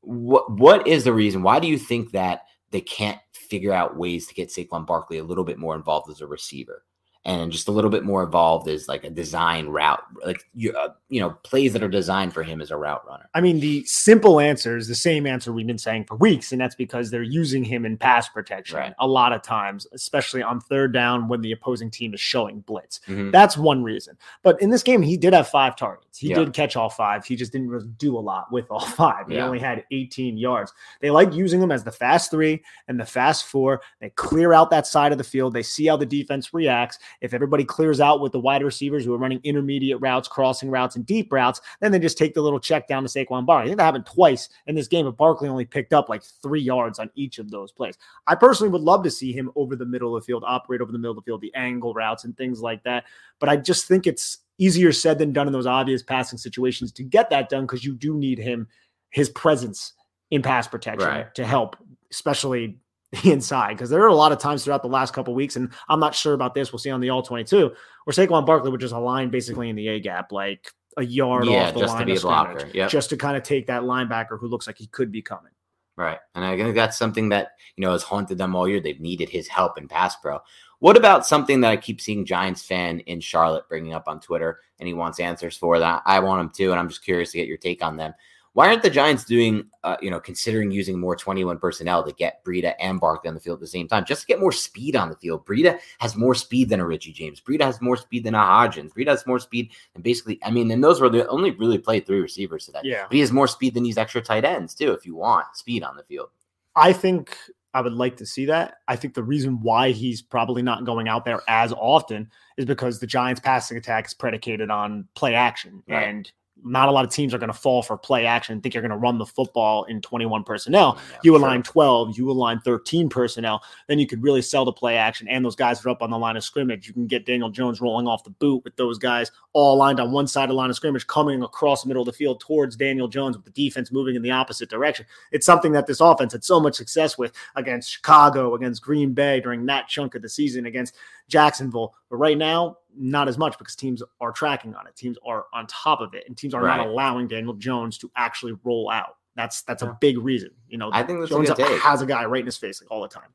[0.00, 1.42] what what is the reason?
[1.42, 2.42] Why do you think that
[2.74, 6.20] they can't figure out ways to get Saquon Barkley a little bit more involved as
[6.20, 6.82] a receiver?
[7.24, 10.90] And just a little bit more evolved is like a design route, like you, uh,
[11.08, 13.28] you know, plays that are designed for him as a route runner.
[13.34, 16.60] I mean, the simple answer is the same answer we've been saying for weeks, and
[16.60, 18.94] that's because they're using him in pass protection right.
[18.98, 23.00] a lot of times, especially on third down when the opposing team is showing blitz.
[23.08, 23.30] Mm-hmm.
[23.30, 24.18] That's one reason.
[24.42, 26.18] But in this game, he did have five targets.
[26.18, 26.36] He yeah.
[26.36, 27.24] did catch all five.
[27.24, 29.28] He just didn't really do a lot with all five.
[29.28, 29.46] He yeah.
[29.46, 30.72] only had 18 yards.
[31.00, 33.80] They like using him as the fast three and the fast four.
[34.00, 35.54] They clear out that side of the field.
[35.54, 39.14] They see how the defense reacts if everybody clears out with the wide receivers who
[39.14, 42.60] are running intermediate routes, crossing routes, and deep routes, then they just take the little
[42.60, 43.64] check down to Saquon Barkley.
[43.64, 46.60] I think that happened twice in this game, but Barkley only picked up like three
[46.60, 47.96] yards on each of those plays.
[48.26, 50.92] I personally would love to see him over the middle of the field, operate over
[50.92, 53.04] the middle of the field, the angle routes and things like that.
[53.40, 57.02] But I just think it's easier said than done in those obvious passing situations to
[57.02, 58.68] get that done because you do need him,
[59.10, 59.94] his presence
[60.30, 61.34] in pass protection Right.
[61.36, 61.76] to help,
[62.10, 62.78] especially
[63.24, 63.74] inside.
[63.74, 66.14] Because there are a lot of times throughout the last couple weeks, and I'm not
[66.14, 66.72] sure about this.
[66.72, 67.72] We'll see on the all 22,
[68.04, 71.68] where Saquon Barkley would just align basically in the A gap, like a yard Yeah,
[71.68, 72.90] off the just to line be of scrimmage, Yep.
[72.90, 75.52] just to kind of take that linebacker who looks like he could be coming.
[75.96, 76.18] Right.
[76.34, 78.80] And I think that's something that, you know, has haunted them all year.
[78.80, 80.40] They've needed his help in pass pro.
[80.80, 84.58] What about something that I keep seeing Giants fan in Charlotte bringing up on Twitter
[84.80, 86.02] and he wants answers for that?
[86.04, 86.72] I want him too.
[86.72, 88.12] And I'm just curious to get your take on them.
[88.54, 92.44] Why aren't the Giants doing, uh, you know, considering using more 21 personnel to get
[92.44, 94.94] Breida and Barkley on the field at the same time, just to get more speed
[94.94, 95.44] on the field?
[95.44, 97.40] Breida has more speed than a Richie James.
[97.40, 98.92] Breida has more speed than a Hodgins.
[98.92, 102.06] Breida has more speed than basically, I mean, and those were the only really played
[102.06, 102.78] three receivers today.
[102.84, 103.06] Yeah.
[103.08, 104.92] But he has more speed than these extra tight ends too.
[104.92, 106.28] If you want speed on the field,
[106.76, 107.36] I think
[107.74, 108.76] I would like to see that.
[108.86, 113.00] I think the reason why he's probably not going out there as often is because
[113.00, 115.82] the Giants' passing attack is predicated on play action.
[115.88, 116.08] Right.
[116.08, 118.74] And not a lot of teams are going to fall for play action and think
[118.74, 120.96] you're going to run the football in 21 personnel.
[120.96, 121.40] Yeah, You sure.
[121.40, 125.28] align 12, you align 13 personnel, then you could really sell the play action.
[125.28, 126.86] And those guys are up on the line of scrimmage.
[126.86, 130.10] You can get Daniel Jones rolling off the boot with those guys all aligned on
[130.10, 132.76] one side of the line of scrimmage, coming across the middle of the field towards
[132.76, 135.04] Daniel Jones with the defense moving in the opposite direction.
[135.32, 139.40] It's something that this offense had so much success with against Chicago, against Green Bay
[139.40, 140.94] during that chunk of the season, against
[141.28, 141.94] Jacksonville.
[142.08, 144.94] But right now, not as much because teams are tracking on it.
[144.96, 146.76] Teams are on top of it, and teams are Right.
[146.76, 149.16] not allowing Daniel Jones to actually roll out.
[149.36, 149.90] That's that's Yeah.
[149.90, 150.50] a big reason.
[150.68, 152.80] You know, I think that's a Jones good has a guy right in his face
[152.80, 153.32] like all the time.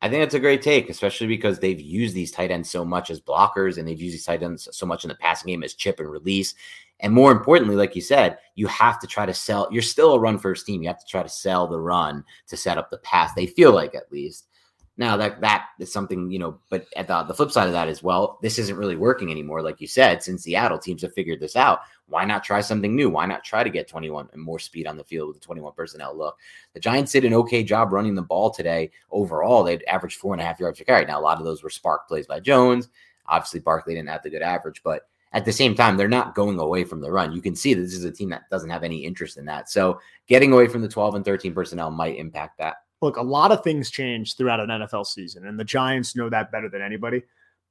[0.00, 3.08] I think that's a great take, especially because they've used these tight ends so much
[3.08, 5.74] as blockers and they've used these tight ends so much in the passing game as
[5.74, 6.56] chip and release.
[6.98, 9.68] And more importantly, like you said, you have to try to sell.
[9.70, 10.82] You're still a run first team.
[10.82, 13.32] You have to try to sell the run to set up the pass.
[13.34, 14.48] They feel like at least.
[14.98, 17.88] Now that that is something, you know, but at the, the flip side of that
[17.88, 19.62] as well, this isn't really working anymore.
[19.62, 23.08] Like you said, since Seattle teams have figured this out, why not try something new?
[23.08, 25.72] Why not try to get 21 and more speed on the field with the 21
[25.72, 26.36] personnel look?
[26.74, 28.90] The Giants did an okay job running the ball today.
[29.10, 31.06] Overall, they'd averaged four and a half yards per carry.
[31.06, 32.90] Now, a lot of those were spark plays by Jones.
[33.26, 36.58] Obviously, Barkley didn't have the good average, but at the same time, they're not going
[36.58, 37.32] away from the run.
[37.32, 39.70] You can see that this is a team that doesn't have any interest in that.
[39.70, 42.81] So, getting away from the 12 and 13 personnel might impact that.
[43.02, 46.52] Look, a lot of things change throughout an NFL season, and the Giants know that
[46.52, 47.22] better than anybody.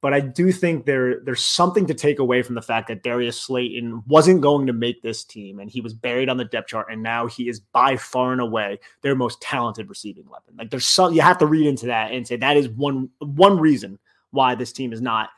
[0.02, 3.40] But I do think there there's something to take away from the fact that Darius
[3.40, 6.88] Slayton wasn't going to make this team, and he was buried on the depth chart,
[6.92, 10.56] and now he is by far and away their most talented receiving weapon.
[10.58, 13.60] Like there's some you have to read into that and say that is one one
[13.60, 14.00] reason
[14.32, 15.30] why this team is not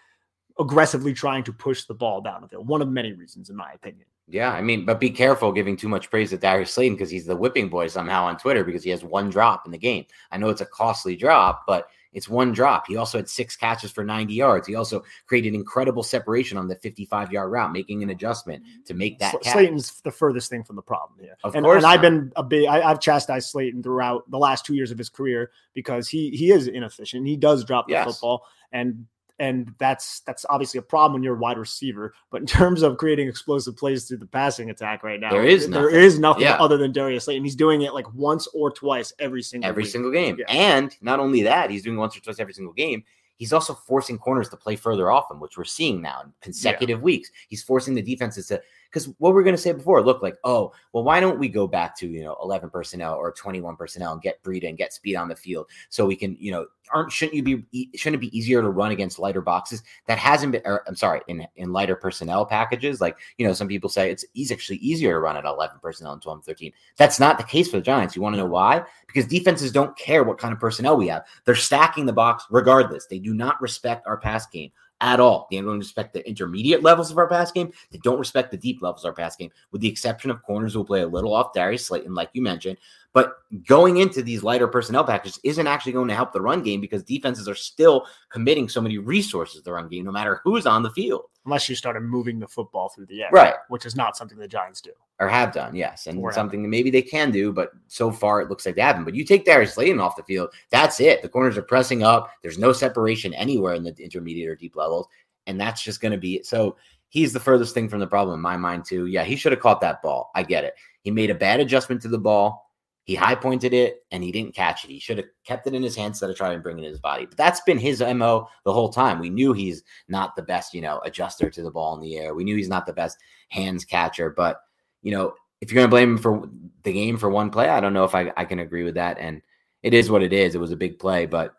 [0.58, 2.68] aggressively trying to push the ball down the field.
[2.68, 4.06] One of many reasons, in my opinion.
[4.28, 7.26] Yeah, I mean, but be careful giving too much praise to Darius Slayton because he's
[7.26, 10.06] the whipping boy somehow on Twitter because he has one drop in the game.
[10.32, 12.88] I know it's a costly drop, but it's one drop.
[12.88, 14.68] He also had six catches for 90 yards.
[14.68, 19.20] He also created incredible separation on the 55 yard route, making an adjustment to make
[19.20, 19.50] that Sl-.
[19.50, 21.36] Slayton's the furthest thing from the problem here.
[21.44, 24.66] Of and, course and I've been a big I, I've chastised Slayton throughout the last
[24.66, 27.28] two years of his career because he he is inefficient.
[27.28, 28.06] He does drop the Yes.
[28.06, 29.06] football and
[29.40, 32.14] and that's that's obviously a problem when you're a wide receiver.
[32.32, 35.68] But in terms of creating explosive plays through the passing attack right now, There is
[35.70, 36.00] there nothing.
[36.00, 36.56] is nothing Yeah.
[36.58, 37.44] other than Darius Slayton.
[37.44, 39.92] He's doing it like once or twice every single every week.
[39.92, 40.38] single game.
[40.40, 40.46] Yeah.
[40.50, 43.04] And not only that, he's doing once or twice every single game.
[43.38, 47.02] He's also forcing corners to play further off him, which we're seeing now in consecutive
[47.02, 47.32] weeks.
[47.50, 48.62] He's forcing the defenses to
[48.94, 51.50] because what we are going to say before, look like, oh, well, why don't we
[51.50, 54.94] go back to you know 11 personnel or 21 personnel and get Breida and get
[54.94, 58.30] speed on the field so we can you know aren't shouldn't you be shouldn't it
[58.30, 61.72] be easier to run against lighter boxes that hasn't been or, I'm sorry in in
[61.72, 63.02] lighter personnel packages?
[63.02, 66.22] Like you know some people say it's actually easier to run at 11 personnel and
[66.22, 68.16] 12 and 13 that's not the case for the Giants.
[68.16, 68.84] You want to know why?
[69.08, 71.26] Because defenses don't care what kind of personnel we have.
[71.46, 73.08] They're stacking the box regardless.
[73.08, 75.48] They do not respect our pass game at all.
[75.52, 77.72] They don't respect the intermediate levels of our pass game.
[77.92, 80.74] They don't respect the deep levels of our pass game, with the exception of corners
[80.74, 82.78] who will play a little off Darius Slayton, like you mentioned.
[83.14, 83.36] But
[83.68, 87.04] going into these lighter personnel packages isn't actually going to help the run game because
[87.04, 90.82] defenses are still committing so many resources to the run game, no matter who's on
[90.84, 91.22] the field.
[91.46, 93.54] unless you started moving the football through the air, Right.
[93.68, 94.92] Which is not something the Giants do.
[95.20, 96.08] Or have done, yes.
[96.08, 99.04] And something that maybe they can do, but so far it looks like they haven't.
[99.04, 101.22] But you take Darius Slayton off the field, that's it.
[101.22, 102.32] The corners are pressing up.
[102.42, 105.08] There's no separation anywhere in the intermediate or deep levels.
[105.46, 106.46] And that's just going to be it.
[106.46, 106.78] So
[107.10, 109.06] he's the furthest thing from the problem in my mind, too.
[109.08, 110.32] Yeah, he should have caught that ball.
[110.34, 110.76] I get it.
[111.02, 112.72] He made a bad adjustment to the ball.
[113.06, 114.90] He high pointed it and he didn't catch it.
[114.90, 116.90] He should have kept it in his hands instead of trying to bring it in
[116.90, 117.26] his body.
[117.26, 119.20] But that's been his MO the whole time.
[119.20, 122.34] We knew he's not the best, you know, adjuster to the ball in the air.
[122.34, 123.18] We knew he's not the best
[123.50, 124.30] hands catcher.
[124.30, 124.62] But,
[125.02, 126.50] you know, if you're going to blame him for
[126.84, 129.18] the game for one play, I don't know if I, I can agree with that.
[129.20, 129.42] And
[129.82, 130.56] it is what it is.
[130.56, 131.26] It was a big play.
[131.26, 131.56] But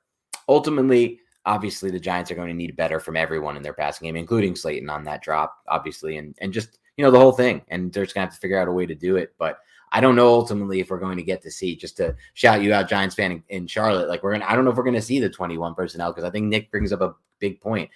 [0.48, 4.16] ultimately, obviously the Giants are going to need better from everyone in their passing game,
[4.16, 7.62] including Slayton on that drop, obviously, and and just you know the whole thing.
[7.68, 9.34] And they're just gonna have to figure out a way to do it.
[9.38, 9.58] But
[9.94, 12.74] I don't know ultimately if we're going to get to see just to shout you
[12.74, 14.08] out, Giants fan in, in Charlotte.
[14.08, 16.30] Like we're gonna, I don't know if we're gonna see the 21 personnel because I
[16.30, 17.88] think Nick brings up a big point.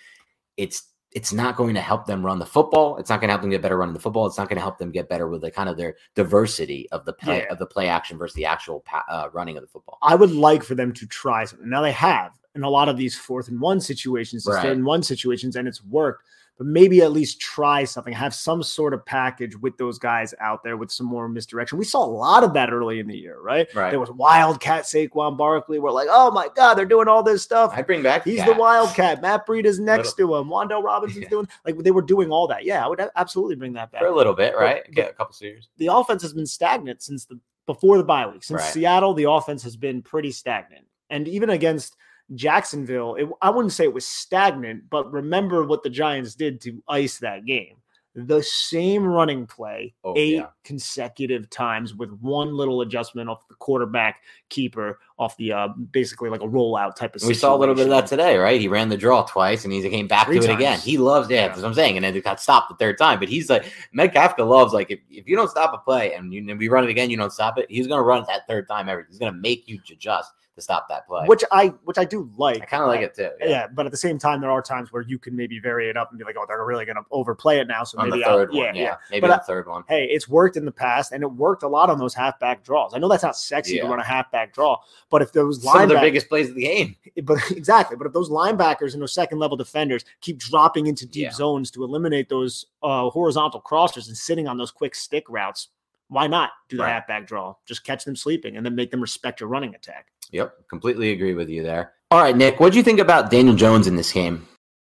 [0.56, 2.98] It's it's not going to help them run the football.
[2.98, 4.26] It's not going to help them get better running the football.
[4.26, 7.06] It's not going to help them get better with the kind of their diversity of
[7.06, 7.52] the play Yeah.
[7.52, 9.96] of the play action versus the actual pa- uh, running of the football.
[10.02, 11.68] I would like for them to try something.
[11.68, 14.60] Now they have in a lot of these fourth and one situations, Right.
[14.62, 16.24] third and one situations, and it's worked.
[16.58, 18.12] But maybe at least try something.
[18.12, 21.78] Have some sort of package with those guys out there with some more misdirection.
[21.78, 23.72] We saw a lot of that early in the year, right?
[23.76, 23.90] Right.
[23.90, 25.78] There was Wildcat Saquon Barkley.
[25.78, 27.70] We're like, oh my god, they're doing all this stuff.
[27.76, 28.48] I'd bring back He's Cat.
[28.48, 29.22] the Wildcat.
[29.22, 30.48] Matt Breida is next to him.
[30.48, 31.28] Wan'Dale Robinson's Yeah.
[31.28, 32.64] doing like they were doing all that.
[32.64, 34.82] Yeah, I would absolutely bring that back for a little bit, right?
[34.84, 35.68] but- Get a couple of series.
[35.76, 38.42] the offense has been stagnant since the before the bye week.
[38.42, 38.72] Since Right.
[38.72, 40.86] Seattle, the offense has been pretty stagnant.
[41.10, 41.96] And even against
[42.34, 46.82] Jacksonville, it, I wouldn't say it was stagnant, but remember what the Giants did to
[46.88, 47.76] ice that game.
[48.14, 50.46] The same running play Oh, eight yeah.
[50.64, 56.40] consecutive times with one little adjustment off the quarterback keeper off the uh basically like
[56.40, 58.60] a rollout type of We saw a little bit of that today, right?
[58.60, 60.80] He ran the draw twice and he came back Three to it again.
[60.80, 61.48] He loves, yeah, Yeah.
[61.48, 61.96] that's what I'm saying.
[61.96, 63.20] And then it got stopped the third time.
[63.20, 66.44] But he's like, Metcalf loves, like, if, if you don't stop a play and, you,
[66.50, 68.48] and we run it again, you don't stop it, he's going to run it that
[68.48, 69.06] third time ever.
[69.08, 71.24] He's going to make you adjust to stop that play.
[71.26, 72.60] Which I which I do like.
[72.62, 73.30] I kind of like it too.
[73.40, 73.66] Yeah.
[73.72, 76.10] but at the same time, there are times where you can maybe vary it up
[76.10, 78.28] and be like, "Oh, they're really going to overplay it now." So On maybe the
[78.28, 78.74] I'll- third yeah, one.
[78.74, 78.96] Yeah.
[79.10, 79.84] Maybe But the third one.
[79.88, 82.94] hey, it's worked in the past, and it worked a lot on those halfback draws.
[82.94, 84.76] I know that's not sexy to run a halfback draw,
[85.10, 86.96] but if those Some of the biggest plays of the game.
[87.24, 91.22] but exactly, but if those linebackers and those second level defenders keep dropping into deep
[91.24, 91.32] Yeah.
[91.32, 95.68] zones to eliminate those uh, horizontal crossers and sitting on those quick stick routes,
[96.08, 96.92] why not do the Right.
[96.92, 97.54] halfback draw?
[97.66, 100.06] Just catch them sleeping and then make them respect your running attack.
[100.32, 100.68] Yep.
[100.68, 101.92] Completely agree with you there.
[102.10, 104.46] All right, Nick, what do you think about Daniel Jones in this game?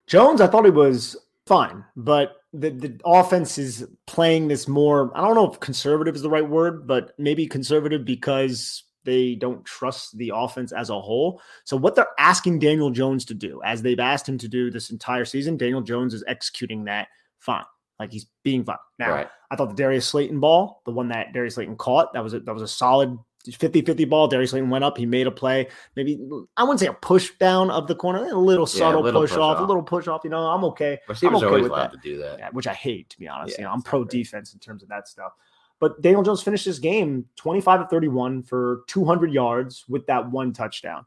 [0.08, 1.16] Jones, I thought he was
[1.46, 5.12] fine, but the, the offense is playing this more.
[5.16, 9.64] I don't know if conservative is the right word, but maybe conservative because they don't
[9.66, 11.42] trust the offense as a whole.
[11.64, 14.90] So, what they're asking Daniel Jones to do, as they've asked him to do this
[14.90, 17.08] entire season, Daniel Jones is executing that
[17.40, 17.66] fine.
[18.00, 18.78] Like he's being fine.
[18.98, 19.28] Now, Right.
[19.52, 22.40] I thought the Darius Slayton ball, the one that Darius Slayton caught, that was a,
[22.42, 23.18] that was a solid
[23.58, 24.28] 50-50 ball.
[24.28, 25.68] Darius Slayton went up, he made a play.
[25.96, 26.20] Maybe
[26.58, 29.22] I wouldn't say a push down of the corner, a little Yeah, a subtle little
[29.22, 30.22] push, push off, a little push off.
[30.24, 31.00] You know, I'm okay.
[31.08, 32.02] Receivers I'm okay always with allowed that.
[32.02, 32.40] to do that.
[32.40, 33.58] Yeah, which I hate to be honest.
[33.58, 35.34] Yeah, you know, I'm pro defense in terms of that stuff.
[35.80, 40.52] But Daniel Jones finished this game 25 to 31 for 200 yards with that one
[40.52, 41.06] touchdown.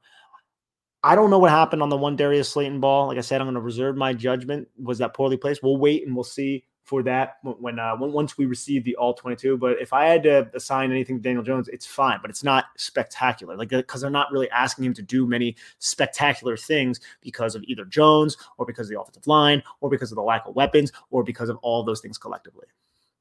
[1.05, 3.09] I don't know what happened on the one Darius Slayton ball.
[3.09, 4.69] Like I said, I'm going to reserve my judgment.
[4.81, 5.63] Was that poorly placed?
[5.63, 9.57] We'll wait and we'll see for that when uh, once we receive the all 22.
[9.57, 12.67] But if I had to assign anything to Daniel Jones, it's fine, but it's not
[12.77, 13.57] spectacular.
[13.57, 17.85] Like because they're not really asking him to do many spectacular things because of either
[17.85, 21.23] Jones or because of the offensive line or because of the lack of weapons or
[21.23, 22.67] because of all those things collectively.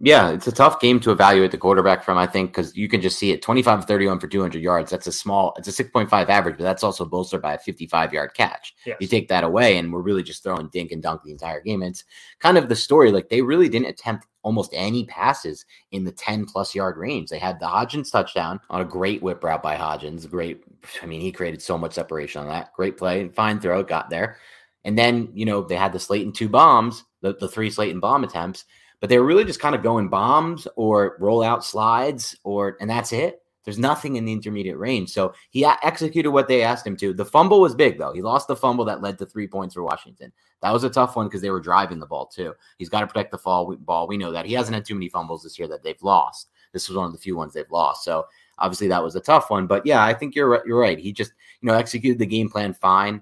[0.03, 3.01] Yeah, it's a tough game to evaluate the quarterback from, I think, because you can
[3.01, 4.89] just see it 25 31 for 200 yards.
[4.89, 8.33] That's a small, it's a 6.5 average, but that's also bolstered by a 55 yard
[8.33, 8.73] catch.
[8.83, 8.97] Yes.
[8.99, 11.83] You take that away, and we're really just throwing dink and dunk the entire game.
[11.83, 12.03] It's
[12.39, 13.11] kind of the story.
[13.11, 17.29] Like they really didn't attempt almost any passes in the 10 plus yard range.
[17.29, 20.27] They had the Hodgins touchdown on a great whip route by Hodgins.
[20.27, 20.63] Great.
[21.03, 22.73] I mean, he created so much separation on that.
[22.73, 24.37] Great play, and fine throw, got there.
[24.83, 28.23] And then, you know, they had the Slayton two bombs, the, the three Slayton bomb
[28.23, 28.65] attempts,
[29.01, 32.89] but they were really just kind of going bombs or roll out slides or, and
[32.89, 33.41] that's it.
[33.63, 35.11] There's nothing in the intermediate range.
[35.11, 37.13] So he executed what they asked him to.
[37.13, 38.13] The fumble was big, though.
[38.13, 40.31] He lost the fumble that led to three points for Washington.
[40.61, 42.53] That was a tough one because they were driving the ball, too.
[42.77, 44.07] He's got to protect the fall, ball.
[44.07, 44.45] We know that.
[44.47, 46.49] He hasn't had too many fumbles this year that they've lost.
[46.73, 48.03] This was one of the few ones they've lost.
[48.03, 48.25] So
[48.57, 49.67] obviously that was a tough one.
[49.67, 50.61] But yeah, I think you're right.
[50.65, 50.97] You're right.
[50.97, 53.21] He just, you know, executed the game plan fine,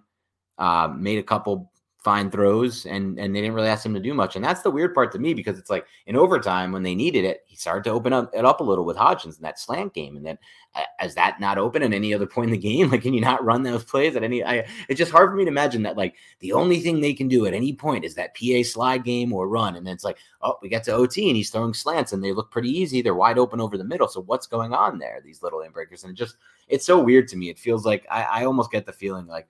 [0.58, 1.72] uh, made a couple
[2.10, 4.36] fine throws, and and they didn't really ask him to do much.
[4.36, 7.24] And that's the weird part to me because it's like in overtime when they needed
[7.24, 9.94] it, he started to open up it up a little with Hodgins in that slant
[9.94, 10.18] game.
[10.18, 10.40] And then
[10.74, 12.90] uh, is that not open at any other point in the game?
[12.90, 14.44] Like, can you not run those plays at any?
[14.44, 17.28] I, it's just hard for me to imagine that like the only thing they can
[17.28, 20.18] do at any point is that PA slide game or run, and then it's like,
[20.42, 23.04] oh, we get to OT and he's throwing slants and they look pretty easy.
[23.04, 24.08] They're wide open over the middle.
[24.08, 25.22] So what's going on there?
[25.24, 26.38] These little inbreakers, and it just
[26.70, 27.50] it's so weird to me.
[27.50, 29.48] It feels like I, I almost get the feeling like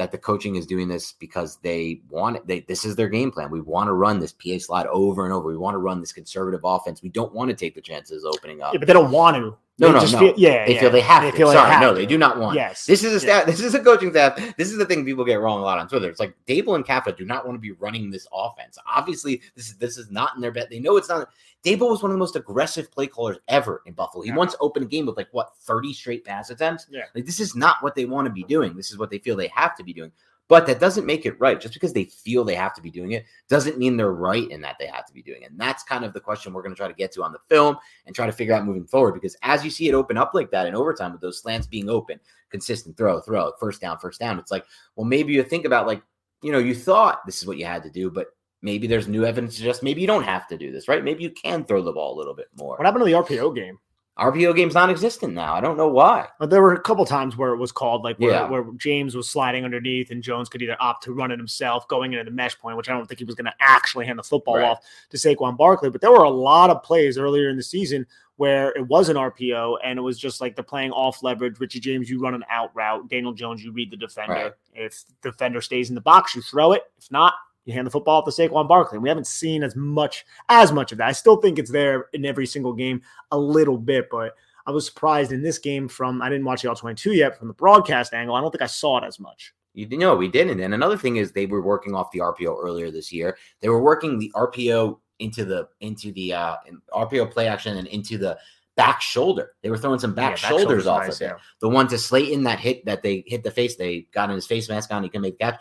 [0.00, 2.46] that the coaching is doing this because they want it.
[2.46, 3.50] They, this is their game plan.
[3.50, 5.46] We want to run this PA slot over and over.
[5.46, 7.02] We want to run this conservative offense.
[7.02, 8.72] We don't want to take the chances opening up.
[8.72, 9.58] Yeah, but they don't want to.
[9.80, 10.18] No, They no, no.
[10.18, 10.80] Feel, yeah, they yeah.
[10.80, 11.36] feel they have They to.
[11.38, 11.98] feel Sorry, have no, to.
[11.98, 12.54] they do not want.
[12.54, 12.84] Yes.
[12.84, 13.46] This is a staff.
[13.46, 14.36] This is a coaching staff.
[14.58, 16.08] This is the thing people get wrong a lot on Twitter.
[16.08, 18.76] It's like Daboll and Kafka do not want to be running this offense.
[18.86, 20.68] Obviously, this is this is not in their bet.
[20.70, 21.28] They know it's not.
[21.64, 24.22] Daboll was one of the most aggressive play callers ever in Buffalo.
[24.22, 24.36] He Yeah.
[24.36, 26.86] once opened a game with like what thirty straight pass attempts.
[26.90, 27.04] Yeah.
[27.14, 28.76] Like this is not what they want to be doing.
[28.76, 30.12] This is what they feel they have to be doing.
[30.50, 31.60] But that doesn't make it right.
[31.60, 34.60] Just because they feel they have to be doing it doesn't mean they're right in
[34.62, 35.52] that they have to be doing it.
[35.52, 37.38] And that's kind of the question we're going to try to get to on the
[37.48, 39.14] film and try to figure out moving forward.
[39.14, 41.88] Because as you see it open up like that in overtime with those slants being
[41.88, 42.18] open,
[42.50, 44.64] consistent throw, throw, first down, first down, it's like,
[44.96, 46.02] well, maybe you think about like,
[46.42, 48.26] you know, you thought this is what you had to do, but
[48.60, 51.04] maybe there's new evidence to just maybe you don't have to do this, right?
[51.04, 52.76] Maybe you can throw the ball a little bit more.
[52.76, 53.78] What happened to the RPO game?
[54.20, 55.54] RPO game's non-existent now.
[55.54, 56.28] I don't know why.
[56.38, 58.48] But there were a couple times where it was called like where, Yeah.
[58.48, 62.12] where James was sliding underneath and Jones could either opt to run it himself, going
[62.12, 64.22] into the mesh point, which I don't think he was going to actually hand the
[64.22, 64.64] football Right.
[64.66, 65.88] off to Saquon Barkley.
[65.90, 68.06] But there were a lot of plays earlier in the season
[68.36, 71.58] where it was an RPO and it was just like they're playing off leverage.
[71.60, 73.08] Richie James, you run an out route.
[73.08, 74.32] Daniel Jones, you read the defender.
[74.34, 74.52] Right.
[74.74, 76.84] If the defender stays in the box, you throw it.
[76.98, 78.96] If not, you hand the football off to Saquon Barkley.
[78.96, 81.08] And we haven't seen as much as much of that.
[81.08, 84.34] I still think it's there in every single game a little bit, but
[84.66, 87.48] I was surprised in this game from I didn't watch the all 22 yet from
[87.48, 88.34] the broadcast angle.
[88.34, 89.52] I don't think I saw it as much.
[89.74, 90.60] You know, we didn't.
[90.60, 93.36] And another thing is they were working off the RPO earlier this year.
[93.60, 96.56] They were working the RPO into the into the uh
[96.94, 98.38] RPO play action and into the
[98.76, 99.52] back shoulder.
[99.62, 101.24] They were throwing some back Yeah, shoulders shoulder's off nice, of it.
[101.26, 101.38] yeah.
[101.60, 104.46] The one to Slayton that hit that they hit the face, they got in his
[104.46, 105.60] face mask on, he can make the catch.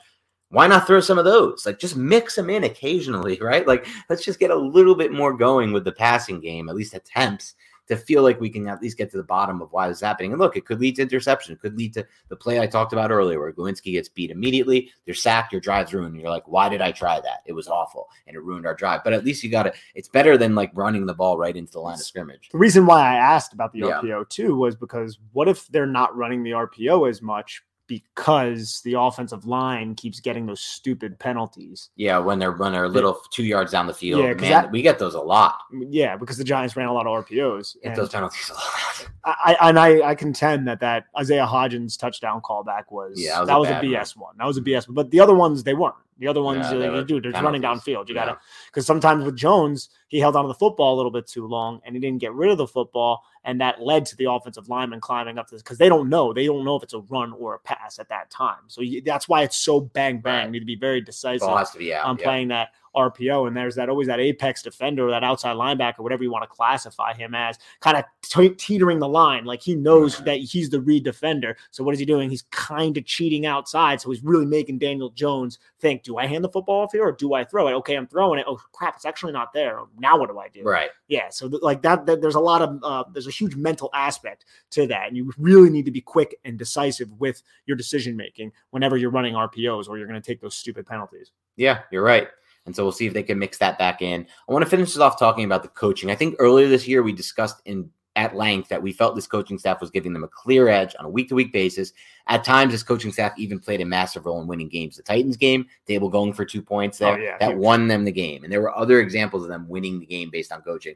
[0.49, 1.65] Why not throw some of those?
[1.65, 3.67] Like just mix them in occasionally, right?
[3.67, 6.93] Like let's just get a little bit more going with the passing game, at least
[6.93, 7.55] attempts
[7.89, 10.03] to feel like we can at least get to the bottom of why this is
[10.03, 10.31] happening.
[10.31, 11.53] And look, it could lead to interception.
[11.53, 14.91] It could lead to the play I talked about earlier where Glowinski gets beat immediately.
[15.05, 16.15] They're sacked, your drive's ruined.
[16.19, 17.39] You're like, why did I try that?
[17.47, 19.03] It was awful and it ruined our drive.
[19.03, 21.71] But at least you got to, it's better than like running the ball right into
[21.71, 22.49] the line of scrimmage.
[22.51, 24.01] The reason why I asked about the Yeah.
[24.03, 28.93] RPO too was because what if they're not running the RPO as much because the
[28.93, 31.89] offensive line keeps getting those stupid penalties?
[31.97, 34.71] Yeah, when they're when they're a little two yards down the field, Yeah, man, that-
[34.71, 35.55] we get those a lot.
[35.73, 37.75] Yeah, because the Giants ran a lot of RPOs.
[37.83, 39.09] Get those penalties a lot.
[39.25, 43.59] I, I- and I, I contend that that Isaiah Hodgins touchdown callback was Yeah, that
[43.59, 44.35] was that a was a BS one.
[44.37, 44.95] That was a BS one.
[44.95, 45.95] But the other ones they weren't.
[46.19, 48.09] The other ones, Yeah, you, they you do, they're running downfield.
[48.09, 51.27] You got to because sometimes with Jones, he held onto the football a little bit
[51.27, 54.29] too long and he didn't get rid of the football, and that led to the
[54.29, 56.33] offensive lineman climbing up this because they don't know.
[56.33, 58.63] They don't know if it's a run or a pass at that time.
[58.67, 60.33] So you, that's why it's so bang bang.
[60.33, 60.45] Right.
[60.45, 62.05] You need to be very decisive Ball has to be out.
[62.05, 62.23] on yeah.
[62.25, 63.47] playing that RPO.
[63.47, 66.47] And there's that always that apex defender or that outside linebacker, whatever you want to
[66.47, 69.45] classify him as, kind of te- teetering the line.
[69.45, 71.57] Like he knows that he's the read defender.
[71.71, 72.29] So what is he doing?
[72.29, 74.01] He's kind of cheating outside.
[74.01, 77.11] So he's really making Daniel Jones think, do I hand the football off here or
[77.11, 77.73] do I throw it?
[77.73, 78.45] Okay, I'm throwing it.
[78.47, 79.79] Oh crap, it's actually not there.
[79.97, 80.63] Now what do I do?
[80.63, 80.89] Right.
[81.07, 83.89] Yeah, so th- like that, that there's a lot of uh, there's a huge mental
[83.93, 88.15] aspect to that, and you really need to be quick and decisive with your decision
[88.15, 91.31] making whenever you're running RPOs, or you're going to take those stupid penalties.
[91.55, 92.29] Yeah, you're right.
[92.69, 94.27] And so we'll see if they can mix that back in.
[94.47, 96.11] I want to finish this off talking about the coaching.
[96.11, 99.57] I think earlier this year we discussed in at length that we felt this coaching
[99.57, 101.93] staff was giving them a clear edge on a week to week basis.
[102.27, 104.97] At times, this coaching staff even played a massive role in winning games.
[104.97, 108.11] The Titans game, Daboll going for two points there, Oh, yeah, that won them the
[108.11, 108.43] game.
[108.43, 110.95] And there were other examples of them winning the game based on coaching.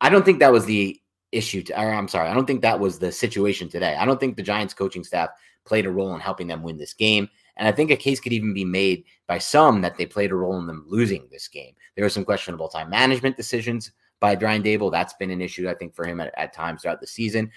[0.00, 1.00] I don't think that was the
[1.32, 1.62] issue.
[1.64, 3.96] To, or I'm sorry, I don't think that was the situation today.
[3.96, 5.30] I don't think the Giants coaching staff
[5.64, 7.28] played a role in helping them win this game.
[7.56, 10.34] And I think a case could even be made by some that they played a
[10.34, 11.74] role in them losing this game.
[11.94, 14.90] There were some questionable time management decisions by Brian Daboll.
[14.90, 17.50] That's been an issue, I think, for him at, at times throughout the season.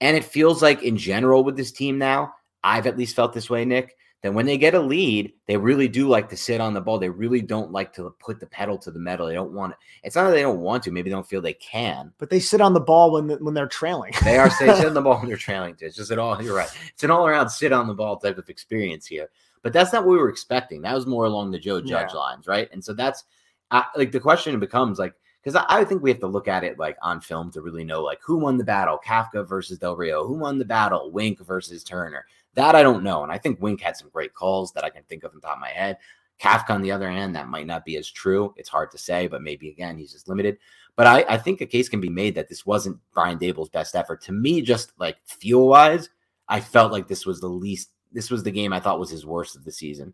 [0.00, 2.34] And it feels like, in general, with this team now,
[2.64, 5.88] I've at least felt this way, Nick, that when they get a lead, they really
[5.88, 6.98] do like to sit on the ball.
[6.98, 9.26] They really don't like to put the pedal to the metal.
[9.26, 9.78] They don't want it.
[10.02, 10.90] It's not that they don't want to.
[10.90, 12.12] Maybe they don't feel they can.
[12.18, 14.12] But they sit on the ball when when they're trailing.
[14.24, 15.76] They are they sit on the ball when they're trailing.
[15.76, 15.86] To.
[15.86, 16.42] It's just an all.
[16.42, 16.70] You're right.
[16.88, 19.28] It's an all around sit on the ball type of experience here.
[19.62, 20.80] But that's not what we were expecting.
[20.82, 22.18] That was more along the Joe Judge Yeah.
[22.18, 22.68] lines, right?
[22.72, 23.24] And so that's
[23.70, 26.64] uh, like the question becomes like because I, I think we have to look at
[26.64, 29.96] it like on film to really know like who won the battle, Kafka versus Del
[29.96, 32.24] Rio, who won the battle, Wink versus Turner.
[32.56, 35.04] That I don't know, and I think Wink had some great calls that I can
[35.04, 35.98] think of on top of my head.
[36.40, 38.52] Kafka, on the other hand, that might not be as true.
[38.56, 40.58] It's hard to say, but maybe again he's just limited.
[40.96, 43.94] But I, I think a case can be made that this wasn't Brian Daboll's best
[43.94, 44.20] effort.
[44.22, 46.10] To me, just like feel wise,
[46.48, 47.90] I felt like this was the least.
[48.12, 50.12] This was the game I thought was his worst of the season.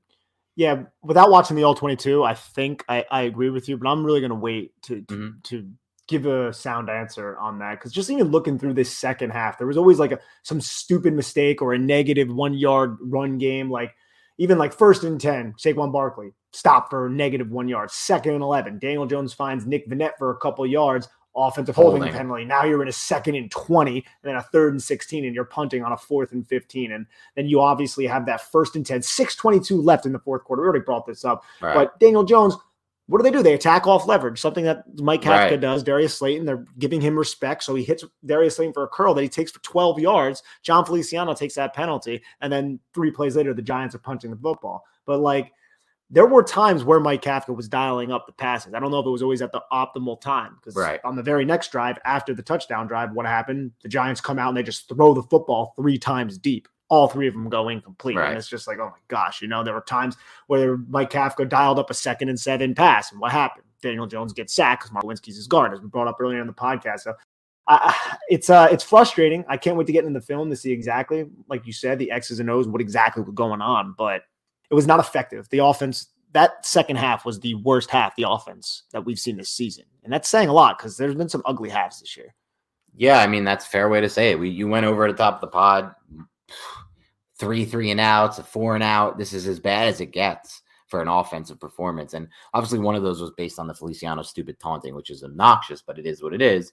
[0.54, 4.04] yeah, without watching the all 22, I think I, I agree with you, but I'm
[4.04, 5.42] really going to wait to to, Mhm.
[5.44, 5.70] to
[6.08, 9.66] give a sound answer on that because just even looking through this second half, there
[9.66, 13.94] was always like a some stupid mistake or a negative one yard run game, like
[14.38, 18.78] even like first and 10, Saquon Barkley stop for negative one yard, second and 11,
[18.78, 21.08] Daniel Jones finds Nick Vannett for a couple yards.
[21.34, 22.14] Offensive holding, Holding.
[22.14, 22.44] penalty.
[22.44, 25.46] Now you're in a second and 20, and then a third and 16, and you're
[25.46, 26.92] punting on a fourth and 15.
[26.92, 30.60] And then you obviously have that first and 10, 622 left in the fourth quarter.
[30.60, 31.42] We already brought this up.
[31.62, 31.72] Right.
[31.72, 32.54] But Daniel Jones,
[33.12, 33.42] what do they do?
[33.42, 35.60] They attack off leverage, something that Mike Kafka Right.
[35.60, 35.82] does.
[35.82, 37.62] Darius Slayton, they're giving him respect.
[37.62, 40.42] So he hits Darius Slayton for a curl that he takes for 12 yards.
[40.62, 42.22] Jon Feliciano takes that penalty.
[42.40, 44.82] And then three plays later, the Giants are punching the football.
[45.04, 45.52] But like,
[46.08, 48.72] there were times where Mike Kafka was dialing up the passes.
[48.72, 51.00] I don't know if it was always at the optimal time because Right.
[51.04, 53.72] on the very next drive after the touchdown drive, what happened?
[53.82, 56.66] The Giants come out and they just throw the football three times deep.
[56.92, 58.16] All three of them go incomplete.
[58.18, 58.28] Right.
[58.28, 60.14] And it's just like, oh my gosh, you know, there were times
[60.46, 63.10] where Mike Kafka dialed up a second and seven pass.
[63.10, 63.64] And what happened?
[63.80, 66.46] Daniel Jones gets sacked because Mark Glowinski's his guard, as we brought up earlier in
[66.46, 67.00] the podcast.
[67.00, 67.14] So
[67.66, 69.42] I- it's uh it's frustrating.
[69.48, 72.10] I can't wait to get in the film to see exactly, like you said, the
[72.10, 73.94] X's and O's, what exactly was going on.
[73.96, 74.22] But
[74.70, 75.48] it was not effective.
[75.48, 79.50] The offense that second half was the worst half the offense that we've seen this
[79.50, 82.34] season, and that's saying a lot because there's been some ugly halves this year.
[82.94, 84.38] Yeah, I mean that's a fair way to say it.
[84.38, 85.94] We you went over at the top of the pod,
[87.42, 89.18] three three and outs, a four and out.
[89.18, 93.02] This is as bad as it gets for an offensive performance, and obviously one of
[93.02, 96.34] those was based on the Feliciano stupid taunting, which is obnoxious, but it is what
[96.34, 96.72] it is.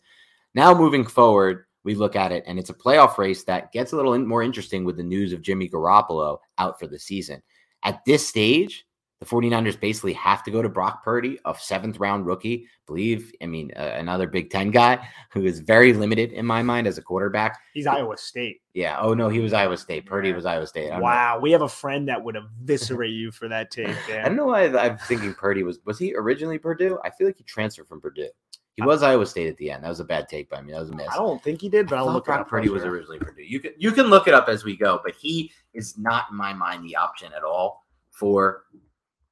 [0.53, 3.95] Now moving forward, we look at it, and it's a playoff race that gets a
[3.95, 7.41] little more interesting with the news of Jimmy Garoppolo out for the season.
[7.81, 8.85] At this stage,
[9.19, 12.67] the 49ers basically have to go to Brock Purdy, a seventh round rookie.
[12.87, 16.87] believe, I mean, uh, another Big Ten guy who is very limited in my mind
[16.87, 17.59] as a quarterback.
[17.73, 18.61] He's Iowa State.
[18.73, 18.97] Yeah.
[18.99, 20.05] Oh, no, he was Iowa State.
[20.05, 20.35] Purdy Yeah.
[20.35, 20.87] was Iowa State.
[20.87, 23.89] I don't know- Wow, we have a friend that would eviscerate you for that take.
[24.09, 26.97] I don't know why I'm thinking Purdy was, was he originally Purdue?
[27.03, 28.29] I feel like he transferred from Purdue.
[28.75, 29.83] He was Iowa State at the end.
[29.83, 30.71] That was a bad take by me.
[30.71, 31.09] That was a miss.
[31.11, 32.47] I don't think he did, but I I'll look it Brock up.
[32.47, 33.43] Purdy was originally Purdue.
[33.43, 36.37] You can you can look it up as we go, but he is not in
[36.37, 38.63] my mind the option at all for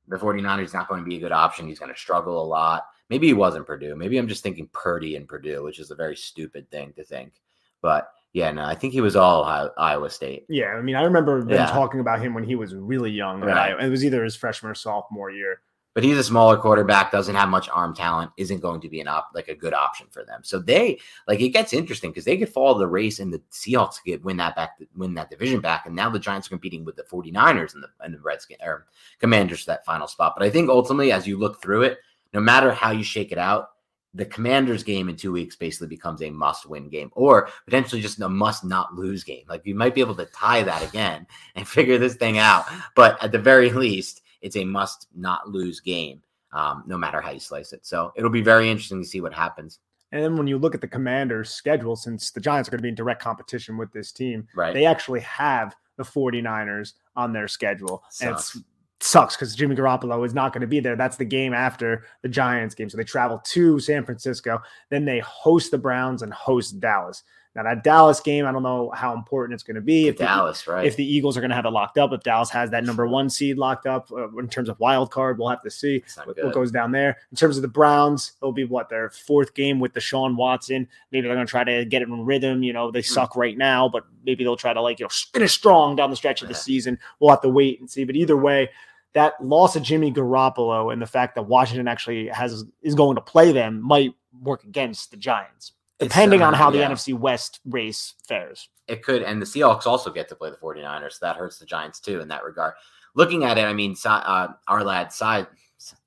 [0.07, 0.73] the 49ers.
[0.73, 1.67] Not going to be a good option.
[1.67, 2.85] He's going to struggle a lot.
[3.09, 3.95] Maybe he wasn't Purdue.
[3.95, 7.33] Maybe I'm just thinking Purdy and Purdue, which is a very stupid thing to think.
[7.81, 10.45] But yeah, no, I think he was all Ohio- Iowa State.
[10.49, 11.67] Yeah, I mean, I remember them Yeah.
[11.67, 13.41] talking about him when he was really young.
[13.41, 13.69] Right.
[13.71, 13.81] Iowa.
[13.85, 15.61] It was either his freshman or sophomore year.
[15.97, 19.07] But he's a smaller quarterback, doesn't have much arm talent, isn't going to be an
[19.07, 20.41] op like a good option for them.
[20.43, 24.03] So they like it gets interesting because they could follow the race and the Seahawks
[24.05, 26.97] get win that back, win that division back, and now the Giants are competing with
[26.97, 28.85] the 49ers and the and the Redskins or
[29.17, 30.35] Commanders for that final spot.
[30.37, 31.97] But I think ultimately, as you look through it,
[32.31, 33.69] no matter how you shake it out,
[34.13, 38.29] the Commanders game in two weeks basically becomes a must-win game, or potentially just a
[38.29, 39.45] must-not-lose game.
[39.49, 41.25] Like you might be able to tie that again
[41.55, 46.21] and figure this thing out, but at the very least, it's a must-not-lose game,
[46.53, 47.85] um, no matter how you slice it.
[47.85, 49.79] So it'll be very interesting to see what happens.
[50.11, 52.83] And then when you look at the Commanders' schedule, since the Giants are going to
[52.83, 54.73] be in direct competition with this team, Right?
[54.73, 58.03] they actually have the 49ers on their schedule.
[58.21, 58.55] And Sucks.
[58.55, 58.63] it's
[58.99, 60.95] sucks because Jimmy Garoppolo is not going to be there.
[60.95, 62.89] That's the game after the Giants game.
[62.89, 64.59] So they travel to San Francisco,
[64.89, 67.23] then they host the Browns and host Dallas.
[67.57, 70.07] Now that Dallas game, I don't know how important it's going to be.
[70.07, 70.85] If the- Dallas, right?
[70.85, 73.07] if the Eagles are going to have it locked up, if Dallas has that number
[73.07, 76.37] one seed locked up uh, in terms of wild card, we'll have to see what,
[76.41, 77.17] what goes down there.
[77.31, 80.87] In terms of the Browns, it'll be what their fourth game with Deshaun Watson.
[81.11, 82.61] Maybe they're going to try to get it in rhythm.
[82.61, 83.05] You know, they Hmm.
[83.13, 86.15] suck right now, but maybe they'll try to like you know finish strong down the
[86.15, 86.59] stretch of the Yeah.
[86.59, 86.99] season.
[87.19, 88.03] We'll have to wait and see.
[88.05, 88.69] But either way.
[89.13, 93.21] That loss of Jimmy Garoppolo and the fact that Washington actually has is going to
[93.21, 96.89] play them might work against the Giants, depending on how the yeah.
[96.89, 98.69] NFC West race fares.
[98.87, 101.65] it could and the Seahawks also get to play the 49ers so that hurts the
[101.65, 102.73] Giants too in that regard.
[103.15, 105.47] Looking at it I mean uh, our lad side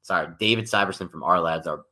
[0.03, 1.85] sorry David Syverson from our lads our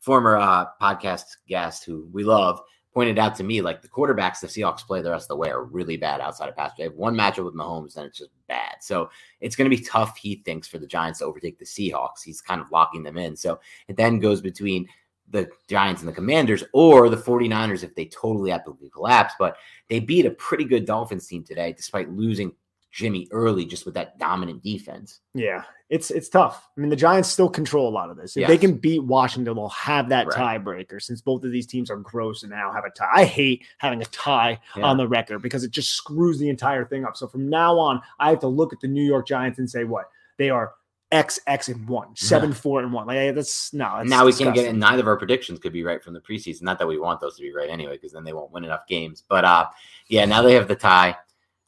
[0.00, 2.60] former uh, podcast guest who we love
[2.92, 5.50] pointed out to me like the quarterbacks the Seahawks play the rest of the way
[5.50, 6.72] are really bad outside of pass.
[6.76, 8.76] They have one matchup with Mahomes and it's just bad.
[8.80, 12.22] So it's going to be tough he thinks for the Giants to overtake the Seahawks.
[12.24, 13.36] He's kind of locking them in.
[13.36, 14.86] So it then goes between
[15.32, 19.56] the Giants and the Commanders or the 49ers if they totally absolutely collapse but
[19.88, 22.52] they beat a pretty good Dolphins team today, despite losing
[22.92, 25.20] Jimmy early just with that dominant defense.
[25.34, 26.68] Yeah, it's it's tough.
[26.76, 28.36] I mean, the Giants still control a lot of this.
[28.36, 30.62] If they can beat Washington, they'll have that Right.
[30.62, 31.00] tiebreaker.
[31.00, 34.02] Since both of these teams are gross and now have a tie, I hate having
[34.02, 34.84] a tie Yeah.
[34.84, 37.16] on the record because it just screws the entire thing up.
[37.16, 39.84] So from now on, I have to look at the New York Giants and say,
[39.84, 40.72] what they are
[41.12, 43.06] X X and one, seven four and one.
[43.06, 43.98] Like that's no.
[43.98, 44.70] That's now we can't get, disgusting.
[44.70, 46.62] and neither of our predictions could be right from the preseason.
[46.62, 48.86] Not that we want those to be right anyway, because then they won't win enough
[48.88, 49.22] games.
[49.28, 49.66] But uh,
[50.08, 51.16] yeah, now they have the tie.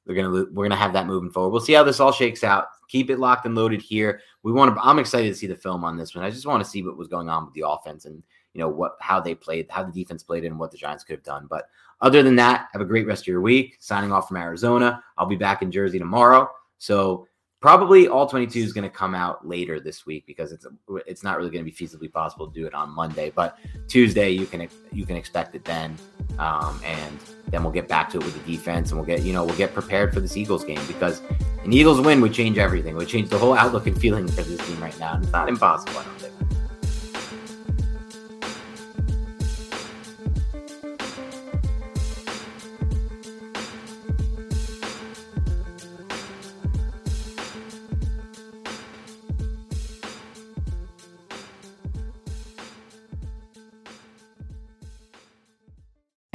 [0.06, 1.50] They're gonna we're gonna have that moving forward.
[1.50, 2.68] We'll see how this all shakes out.
[2.88, 4.20] Keep it locked and loaded here.
[4.42, 4.80] We want to.
[4.82, 6.24] I'm excited to see the film on this one.
[6.24, 8.22] I just want to see what was going on with the offense and
[8.54, 11.16] you know what how they played, how the defense played, and what the Giants could
[11.16, 11.46] have done.
[11.50, 11.68] But
[12.00, 13.76] other than that, have a great rest of your week.
[13.80, 15.02] Signing off from Arizona.
[15.18, 16.50] I'll be back in Jersey tomorrow.
[16.78, 17.26] So
[17.64, 20.66] probably all 22 is going to come out later this week because it's
[21.06, 23.32] it's not really going to be feasibly possible to do it on Monday.
[23.34, 23.56] But
[23.88, 25.96] Tuesday you can you can expect it then,
[26.38, 29.32] um, and then we'll get back to it with the defense, and we'll get you
[29.32, 31.22] know we'll get prepared for this Eagles game because
[31.64, 32.96] an Eagles win would change everything.
[32.96, 35.14] Would change the whole outlook and feeling for this team right now.
[35.14, 35.98] And it's not impossible.
[35.98, 36.43] I don't think.